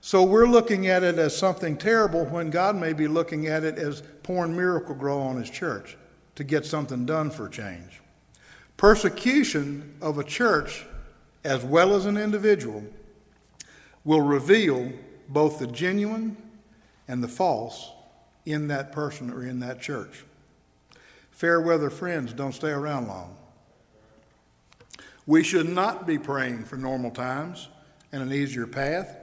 So 0.00 0.22
we're 0.22 0.46
looking 0.46 0.86
at 0.86 1.02
it 1.02 1.18
as 1.18 1.36
something 1.36 1.76
terrible 1.76 2.24
when 2.24 2.50
God 2.50 2.76
may 2.76 2.92
be 2.92 3.08
looking 3.08 3.46
at 3.46 3.64
it 3.64 3.78
as 3.78 4.02
pouring 4.22 4.54
Miracle-Gro 4.54 5.18
on 5.18 5.36
his 5.36 5.50
church 5.50 5.96
to 6.36 6.44
get 6.44 6.64
something 6.64 7.04
done 7.04 7.30
for 7.30 7.48
change. 7.48 8.00
Persecution 8.76 9.96
of 10.00 10.18
a 10.18 10.24
church, 10.24 10.86
as 11.42 11.64
well 11.64 11.94
as 11.96 12.06
an 12.06 12.16
individual, 12.16 12.84
will 14.04 14.20
reveal 14.20 14.92
both 15.28 15.58
the 15.58 15.66
genuine 15.66 16.36
and 17.08 17.22
the 17.22 17.28
false 17.28 17.90
in 18.46 18.68
that 18.68 18.92
person 18.92 19.30
or 19.30 19.44
in 19.44 19.60
that 19.60 19.80
church. 19.80 20.24
Fair 21.32 21.60
weather 21.60 21.90
friends 21.90 22.32
don't 22.32 22.54
stay 22.54 22.70
around 22.70 23.08
long. 23.08 23.37
We 25.28 25.44
should 25.44 25.68
not 25.68 26.06
be 26.06 26.16
praying 26.16 26.64
for 26.64 26.78
normal 26.78 27.10
times 27.10 27.68
and 28.12 28.22
an 28.22 28.32
easier 28.32 28.66
path. 28.66 29.14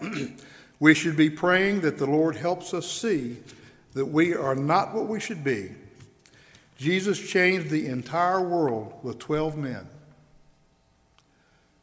we 0.79 0.93
should 0.93 1.17
be 1.17 1.31
praying 1.31 1.81
that 1.81 1.97
the 1.97 2.05
Lord 2.05 2.35
helps 2.35 2.75
us 2.75 2.87
see 2.87 3.37
that 3.95 4.05
we 4.05 4.35
are 4.35 4.53
not 4.53 4.93
what 4.93 5.07
we 5.07 5.19
should 5.19 5.43
be. 5.43 5.71
Jesus 6.77 7.19
changed 7.19 7.71
the 7.71 7.87
entire 7.87 8.39
world 8.39 8.93
with 9.01 9.17
12 9.17 9.57
men. 9.57 9.87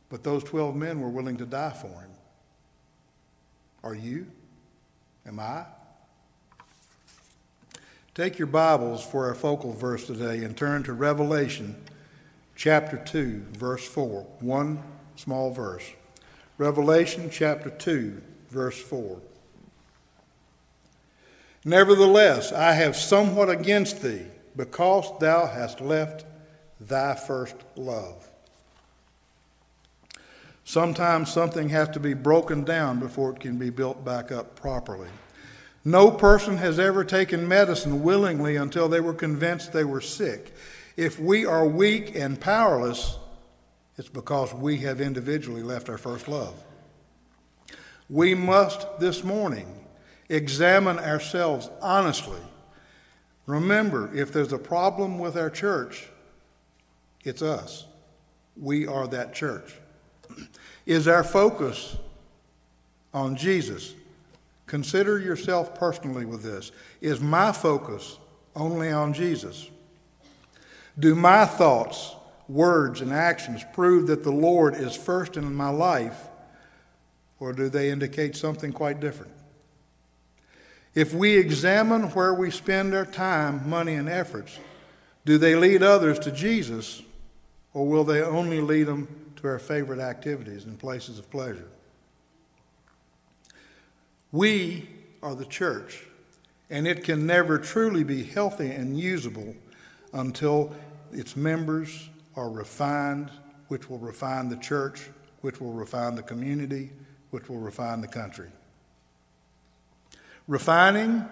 But 0.08 0.22
those 0.22 0.44
12 0.44 0.76
men 0.76 1.00
were 1.00 1.08
willing 1.08 1.38
to 1.38 1.44
die 1.44 1.72
for 1.72 1.88
him. 1.88 2.10
Are 3.82 3.96
you? 3.96 4.28
Am 5.26 5.40
I? 5.40 5.64
Take 8.14 8.38
your 8.38 8.46
Bibles 8.46 9.04
for 9.04 9.26
our 9.26 9.34
focal 9.34 9.72
verse 9.72 10.06
today 10.06 10.44
and 10.44 10.56
turn 10.56 10.84
to 10.84 10.92
Revelation 10.92 11.81
chapter 12.62 12.96
2, 12.96 13.46
verse 13.58 13.84
4. 13.88 14.24
One 14.38 14.80
small 15.16 15.50
verse. 15.50 15.82
Revelation 16.58 17.28
chapter 17.28 17.70
2, 17.70 18.22
verse 18.50 18.80
4. 18.80 19.20
Nevertheless, 21.64 22.52
I 22.52 22.74
have 22.74 22.94
somewhat 22.94 23.50
against 23.50 24.00
thee, 24.00 24.26
because 24.54 25.10
thou 25.18 25.48
hast 25.48 25.80
left 25.80 26.24
thy 26.80 27.16
first 27.16 27.56
love. 27.74 28.30
Sometimes 30.62 31.32
something 31.32 31.68
has 31.70 31.88
to 31.88 31.98
be 31.98 32.14
broken 32.14 32.62
down 32.62 33.00
before 33.00 33.32
it 33.32 33.40
can 33.40 33.58
be 33.58 33.70
built 33.70 34.04
back 34.04 34.30
up 34.30 34.54
properly. 34.54 35.08
No 35.84 36.12
person 36.12 36.58
has 36.58 36.78
ever 36.78 37.02
taken 37.02 37.48
medicine 37.48 38.04
willingly 38.04 38.54
until 38.54 38.88
they 38.88 39.00
were 39.00 39.14
convinced 39.14 39.72
they 39.72 39.82
were 39.82 40.00
sick. 40.00 40.54
If 40.96 41.18
we 41.18 41.46
are 41.46 41.66
weak 41.66 42.14
and 42.14 42.40
powerless, 42.40 43.16
it's 43.96 44.08
because 44.08 44.52
we 44.52 44.78
have 44.78 45.00
individually 45.00 45.62
left 45.62 45.88
our 45.88 45.98
first 45.98 46.28
love. 46.28 46.54
We 48.08 48.34
must 48.34 49.00
this 49.00 49.24
morning 49.24 49.86
examine 50.28 50.98
ourselves 50.98 51.70
honestly. 51.80 52.40
Remember, 53.46 54.14
if 54.14 54.32
there's 54.32 54.52
a 54.52 54.58
problem 54.58 55.18
with 55.18 55.36
our 55.36 55.50
church, 55.50 56.08
it's 57.24 57.42
us. 57.42 57.86
We 58.56 58.86
are 58.86 59.06
that 59.08 59.34
church. 59.34 59.74
Is 60.86 61.08
our 61.08 61.24
focus 61.24 61.96
on 63.14 63.36
Jesus? 63.36 63.94
Consider 64.66 65.18
yourself 65.18 65.74
personally 65.74 66.24
with 66.24 66.42
this. 66.42 66.72
Is 67.00 67.20
my 67.20 67.52
focus 67.52 68.18
only 68.56 68.90
on 68.90 69.12
Jesus? 69.12 69.68
Do 70.98 71.14
my 71.14 71.46
thoughts, 71.46 72.14
words, 72.48 73.00
and 73.00 73.12
actions 73.12 73.64
prove 73.72 74.06
that 74.08 74.24
the 74.24 74.32
Lord 74.32 74.74
is 74.74 74.94
first 74.94 75.36
in 75.36 75.54
my 75.54 75.70
life, 75.70 76.28
or 77.40 77.52
do 77.52 77.68
they 77.68 77.90
indicate 77.90 78.36
something 78.36 78.72
quite 78.72 79.00
different? 79.00 79.32
If 80.94 81.14
we 81.14 81.36
examine 81.36 82.10
where 82.10 82.34
we 82.34 82.50
spend 82.50 82.94
our 82.94 83.06
time, 83.06 83.68
money, 83.68 83.94
and 83.94 84.08
efforts, 84.08 84.58
do 85.24 85.38
they 85.38 85.54
lead 85.54 85.82
others 85.82 86.18
to 86.20 86.30
Jesus, 86.30 87.02
or 87.72 87.86
will 87.86 88.04
they 88.04 88.22
only 88.22 88.60
lead 88.60 88.84
them 88.84 89.32
to 89.36 89.48
our 89.48 89.58
favorite 89.58 90.00
activities 90.00 90.64
and 90.64 90.78
places 90.78 91.18
of 91.18 91.30
pleasure? 91.30 91.68
We 94.30 94.88
are 95.22 95.34
the 95.34 95.46
church, 95.46 96.04
and 96.68 96.86
it 96.86 97.04
can 97.04 97.26
never 97.26 97.58
truly 97.58 98.04
be 98.04 98.24
healthy 98.24 98.70
and 98.70 98.98
usable 98.98 99.54
until 100.12 100.74
its 101.12 101.36
members 101.36 102.08
are 102.36 102.50
refined, 102.50 103.30
which 103.68 103.88
will 103.88 103.98
refine 103.98 104.48
the 104.48 104.56
church, 104.56 105.08
which 105.40 105.60
will 105.60 105.72
refine 105.72 106.14
the 106.14 106.22
community, 106.22 106.90
which 107.30 107.48
will 107.48 107.58
refine 107.58 108.00
the 108.00 108.08
country. 108.08 108.48
Refining 110.48 111.24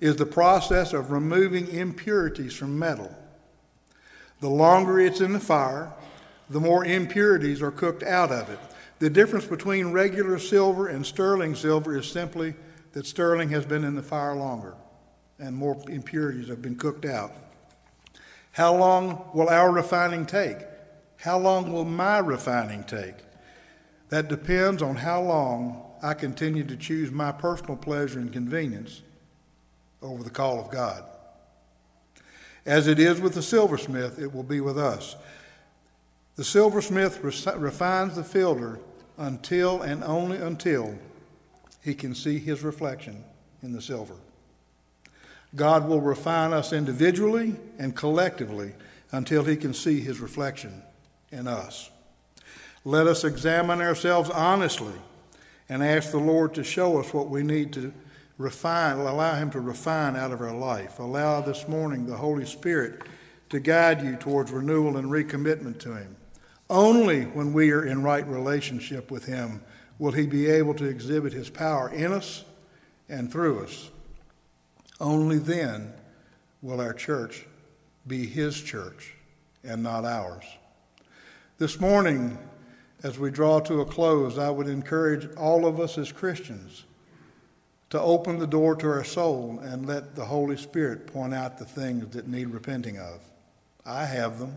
is 0.00 0.16
the 0.16 0.26
process 0.26 0.92
of 0.92 1.10
removing 1.10 1.68
impurities 1.68 2.54
from 2.54 2.78
metal. 2.78 3.14
The 4.40 4.48
longer 4.48 5.00
it's 5.00 5.20
in 5.20 5.32
the 5.32 5.40
fire, 5.40 5.92
the 6.50 6.60
more 6.60 6.84
impurities 6.84 7.62
are 7.62 7.70
cooked 7.70 8.02
out 8.02 8.30
of 8.30 8.50
it. 8.50 8.58
The 8.98 9.10
difference 9.10 9.46
between 9.46 9.92
regular 9.92 10.38
silver 10.38 10.88
and 10.88 11.04
sterling 11.04 11.54
silver 11.54 11.96
is 11.98 12.10
simply 12.10 12.54
that 12.92 13.06
sterling 13.06 13.50
has 13.50 13.64
been 13.64 13.84
in 13.84 13.94
the 13.94 14.02
fire 14.02 14.34
longer 14.34 14.74
and 15.38 15.54
more 15.54 15.76
impurities 15.88 16.48
have 16.48 16.62
been 16.62 16.76
cooked 16.76 17.04
out. 17.04 17.32
How 18.56 18.74
long 18.74 19.28
will 19.34 19.50
our 19.50 19.70
refining 19.70 20.24
take? 20.24 20.56
How 21.18 21.38
long 21.38 21.74
will 21.74 21.84
my 21.84 22.20
refining 22.20 22.84
take? 22.84 23.16
That 24.08 24.28
depends 24.28 24.80
on 24.80 24.96
how 24.96 25.20
long 25.20 25.82
I 26.02 26.14
continue 26.14 26.64
to 26.64 26.74
choose 26.74 27.10
my 27.10 27.32
personal 27.32 27.76
pleasure 27.76 28.18
and 28.18 28.32
convenience 28.32 29.02
over 30.00 30.22
the 30.22 30.30
call 30.30 30.58
of 30.58 30.70
God. 30.70 31.04
As 32.64 32.86
it 32.86 32.98
is 32.98 33.20
with 33.20 33.34
the 33.34 33.42
silversmith, 33.42 34.18
it 34.18 34.32
will 34.32 34.42
be 34.42 34.62
with 34.62 34.78
us. 34.78 35.16
The 36.36 36.44
silversmith 36.44 37.22
refines 37.22 38.16
the 38.16 38.24
filter 38.24 38.80
until 39.18 39.82
and 39.82 40.02
only 40.02 40.38
until 40.38 40.98
he 41.84 41.94
can 41.94 42.14
see 42.14 42.38
his 42.38 42.62
reflection 42.62 43.22
in 43.62 43.74
the 43.74 43.82
silver. 43.82 44.16
God 45.56 45.88
will 45.88 46.00
refine 46.00 46.52
us 46.52 46.72
individually 46.72 47.56
and 47.78 47.96
collectively 47.96 48.74
until 49.10 49.44
he 49.44 49.56
can 49.56 49.72
see 49.74 50.00
his 50.00 50.20
reflection 50.20 50.82
in 51.32 51.48
us. 51.48 51.90
Let 52.84 53.06
us 53.06 53.24
examine 53.24 53.80
ourselves 53.80 54.30
honestly 54.30 54.94
and 55.68 55.82
ask 55.82 56.12
the 56.12 56.18
Lord 56.18 56.54
to 56.54 56.62
show 56.62 57.00
us 57.00 57.12
what 57.12 57.28
we 57.28 57.42
need 57.42 57.72
to 57.72 57.92
refine, 58.38 58.98
allow 58.98 59.34
him 59.34 59.50
to 59.50 59.60
refine 59.60 60.14
out 60.14 60.30
of 60.30 60.40
our 60.40 60.54
life. 60.54 60.98
Allow 60.98 61.40
this 61.40 61.66
morning 61.66 62.06
the 62.06 62.16
Holy 62.16 62.44
Spirit 62.44 63.02
to 63.48 63.58
guide 63.58 64.02
you 64.02 64.16
towards 64.16 64.52
renewal 64.52 64.98
and 64.98 65.08
recommitment 65.08 65.78
to 65.80 65.94
him. 65.96 66.16
Only 66.68 67.24
when 67.24 67.52
we 67.52 67.70
are 67.70 67.84
in 67.84 68.02
right 68.02 68.26
relationship 68.26 69.10
with 69.10 69.24
him 69.24 69.62
will 69.98 70.12
he 70.12 70.26
be 70.26 70.46
able 70.46 70.74
to 70.74 70.84
exhibit 70.84 71.32
his 71.32 71.48
power 71.48 71.88
in 71.88 72.12
us 72.12 72.44
and 73.08 73.32
through 73.32 73.64
us. 73.64 73.90
Only 75.00 75.38
then 75.38 75.92
will 76.62 76.80
our 76.80 76.94
church 76.94 77.46
be 78.06 78.26
his 78.26 78.60
church 78.60 79.14
and 79.62 79.82
not 79.82 80.04
ours. 80.04 80.44
This 81.58 81.80
morning, 81.80 82.38
as 83.02 83.18
we 83.18 83.30
draw 83.30 83.60
to 83.60 83.80
a 83.80 83.86
close, 83.86 84.38
I 84.38 84.50
would 84.50 84.68
encourage 84.68 85.28
all 85.36 85.66
of 85.66 85.80
us 85.80 85.98
as 85.98 86.12
Christians 86.12 86.84
to 87.90 88.00
open 88.00 88.38
the 88.38 88.46
door 88.46 88.74
to 88.76 88.88
our 88.88 89.04
soul 89.04 89.60
and 89.62 89.86
let 89.86 90.16
the 90.16 90.24
Holy 90.24 90.56
Spirit 90.56 91.06
point 91.06 91.34
out 91.34 91.58
the 91.58 91.64
things 91.64 92.08
that 92.14 92.26
need 92.26 92.48
repenting 92.48 92.98
of. 92.98 93.20
I 93.84 94.04
have 94.04 94.38
them, 94.38 94.56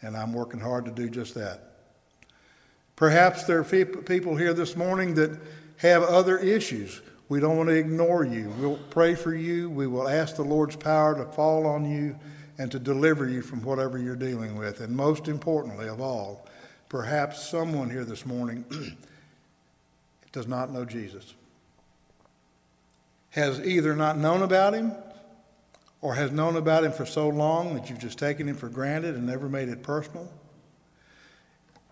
and 0.00 0.16
I'm 0.16 0.32
working 0.32 0.60
hard 0.60 0.86
to 0.86 0.90
do 0.90 1.10
just 1.10 1.34
that. 1.34 1.74
Perhaps 2.96 3.44
there 3.44 3.58
are 3.58 3.64
people 3.64 4.36
here 4.36 4.54
this 4.54 4.76
morning 4.76 5.14
that 5.14 5.38
have 5.78 6.02
other 6.02 6.38
issues. 6.38 7.00
We 7.30 7.38
don't 7.38 7.56
want 7.56 7.68
to 7.68 7.76
ignore 7.76 8.24
you. 8.24 8.52
We'll 8.58 8.76
pray 8.90 9.14
for 9.14 9.32
you. 9.32 9.70
We 9.70 9.86
will 9.86 10.08
ask 10.08 10.34
the 10.34 10.42
Lord's 10.42 10.74
power 10.74 11.14
to 11.14 11.24
fall 11.30 11.64
on 11.64 11.88
you 11.88 12.18
and 12.58 12.72
to 12.72 12.80
deliver 12.80 13.28
you 13.28 13.40
from 13.40 13.62
whatever 13.62 13.98
you're 13.98 14.16
dealing 14.16 14.56
with. 14.56 14.80
And 14.80 14.96
most 14.96 15.28
importantly 15.28 15.86
of 15.86 16.00
all, 16.00 16.48
perhaps 16.88 17.48
someone 17.48 17.88
here 17.88 18.04
this 18.04 18.26
morning 18.26 18.64
does 20.32 20.48
not 20.48 20.72
know 20.72 20.84
Jesus, 20.84 21.34
has 23.30 23.60
either 23.60 23.94
not 23.94 24.18
known 24.18 24.42
about 24.42 24.74
him 24.74 24.92
or 26.00 26.16
has 26.16 26.32
known 26.32 26.56
about 26.56 26.82
him 26.82 26.90
for 26.90 27.06
so 27.06 27.28
long 27.28 27.76
that 27.76 27.88
you've 27.88 28.00
just 28.00 28.18
taken 28.18 28.48
him 28.48 28.56
for 28.56 28.68
granted 28.68 29.14
and 29.14 29.24
never 29.24 29.48
made 29.48 29.68
it 29.68 29.84
personal. 29.84 30.28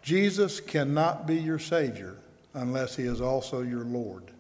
Jesus 0.03 0.59
cannot 0.59 1.29
be 1.29 1.37
your 1.37 1.61
Savior 1.61 2.17
unless 2.55 2.97
he 2.97 3.05
is 3.05 3.21
also 3.21 3.63
your 3.63 3.85
Lord. 3.85 4.33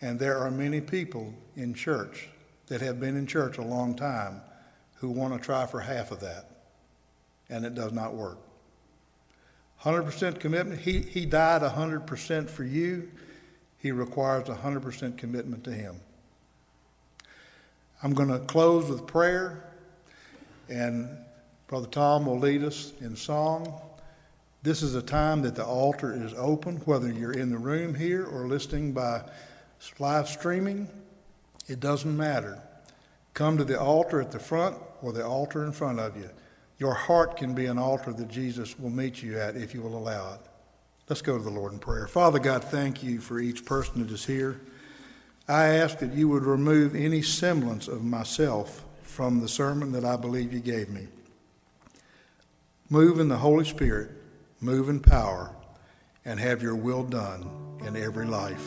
And 0.00 0.18
there 0.18 0.38
are 0.38 0.50
many 0.50 0.80
people 0.80 1.32
in 1.56 1.74
church 1.74 2.28
that 2.66 2.80
have 2.80 3.00
been 3.00 3.16
in 3.16 3.26
church 3.26 3.58
a 3.58 3.62
long 3.62 3.94
time 3.94 4.40
who 4.96 5.10
want 5.10 5.34
to 5.34 5.38
try 5.38 5.66
for 5.66 5.80
half 5.80 6.10
of 6.10 6.20
that, 6.20 6.50
and 7.48 7.64
it 7.64 7.74
does 7.74 7.92
not 7.92 8.14
work. 8.14 8.38
100% 9.82 10.40
commitment. 10.40 10.80
He, 10.80 11.00
he 11.00 11.26
died 11.26 11.62
100% 11.62 12.48
for 12.48 12.64
you. 12.64 13.10
He 13.78 13.92
requires 13.92 14.48
100% 14.48 15.16
commitment 15.18 15.64
to 15.64 15.70
Him. 15.70 16.00
I'm 18.02 18.14
going 18.14 18.30
to 18.30 18.38
close 18.40 18.90
with 18.90 19.06
prayer, 19.06 19.64
and 20.68 21.08
Brother 21.68 21.88
Tom 21.88 22.26
will 22.26 22.38
lead 22.38 22.64
us 22.64 22.92
in 23.00 23.16
song. 23.16 23.80
This 24.62 24.82
is 24.82 24.94
a 24.94 25.02
time 25.02 25.42
that 25.42 25.54
the 25.54 25.64
altar 25.64 26.12
is 26.12 26.34
open, 26.34 26.76
whether 26.78 27.12
you're 27.12 27.32
in 27.32 27.50
the 27.50 27.58
room 27.58 27.94
here 27.94 28.26
or 28.26 28.48
listening 28.48 28.92
by 28.92 29.22
live 29.98 30.28
streaming, 30.28 30.88
it 31.68 31.80
doesn't 31.80 32.16
matter. 32.16 32.62
Come 33.34 33.58
to 33.58 33.64
the 33.64 33.78
altar 33.80 34.20
at 34.20 34.30
the 34.30 34.38
front 34.38 34.76
or 35.02 35.12
the 35.12 35.26
altar 35.26 35.64
in 35.64 35.72
front 35.72 36.00
of 36.00 36.16
you. 36.16 36.30
Your 36.78 36.94
heart 36.94 37.36
can 37.36 37.54
be 37.54 37.66
an 37.66 37.78
altar 37.78 38.12
that 38.12 38.28
Jesus 38.28 38.78
will 38.78 38.90
meet 38.90 39.22
you 39.22 39.38
at 39.38 39.56
if 39.56 39.74
you 39.74 39.82
will 39.82 39.96
allow 39.96 40.34
it. 40.34 40.40
Let's 41.08 41.22
go 41.22 41.38
to 41.38 41.44
the 41.44 41.50
Lord 41.50 41.72
in 41.72 41.78
prayer. 41.78 42.06
Father 42.06 42.38
God, 42.38 42.64
thank 42.64 43.02
you 43.02 43.20
for 43.20 43.38
each 43.38 43.64
person 43.64 44.02
that 44.02 44.12
is 44.12 44.26
here. 44.26 44.60
I 45.48 45.66
ask 45.66 45.98
that 45.98 46.12
you 46.12 46.28
would 46.28 46.44
remove 46.44 46.94
any 46.94 47.22
semblance 47.22 47.86
of 47.86 48.04
myself 48.04 48.84
from 49.02 49.40
the 49.40 49.48
sermon 49.48 49.92
that 49.92 50.04
I 50.04 50.16
believe 50.16 50.52
you 50.52 50.60
gave 50.60 50.88
me. 50.88 51.06
Move 52.90 53.20
in 53.20 53.28
the 53.28 53.36
Holy 53.36 53.64
Spirit, 53.64 54.10
move 54.60 54.88
in 54.88 55.00
power, 55.00 55.54
and 56.24 56.40
have 56.40 56.62
your 56.62 56.74
will 56.74 57.04
done 57.04 57.78
in 57.84 57.96
every 57.96 58.26
life. 58.26 58.66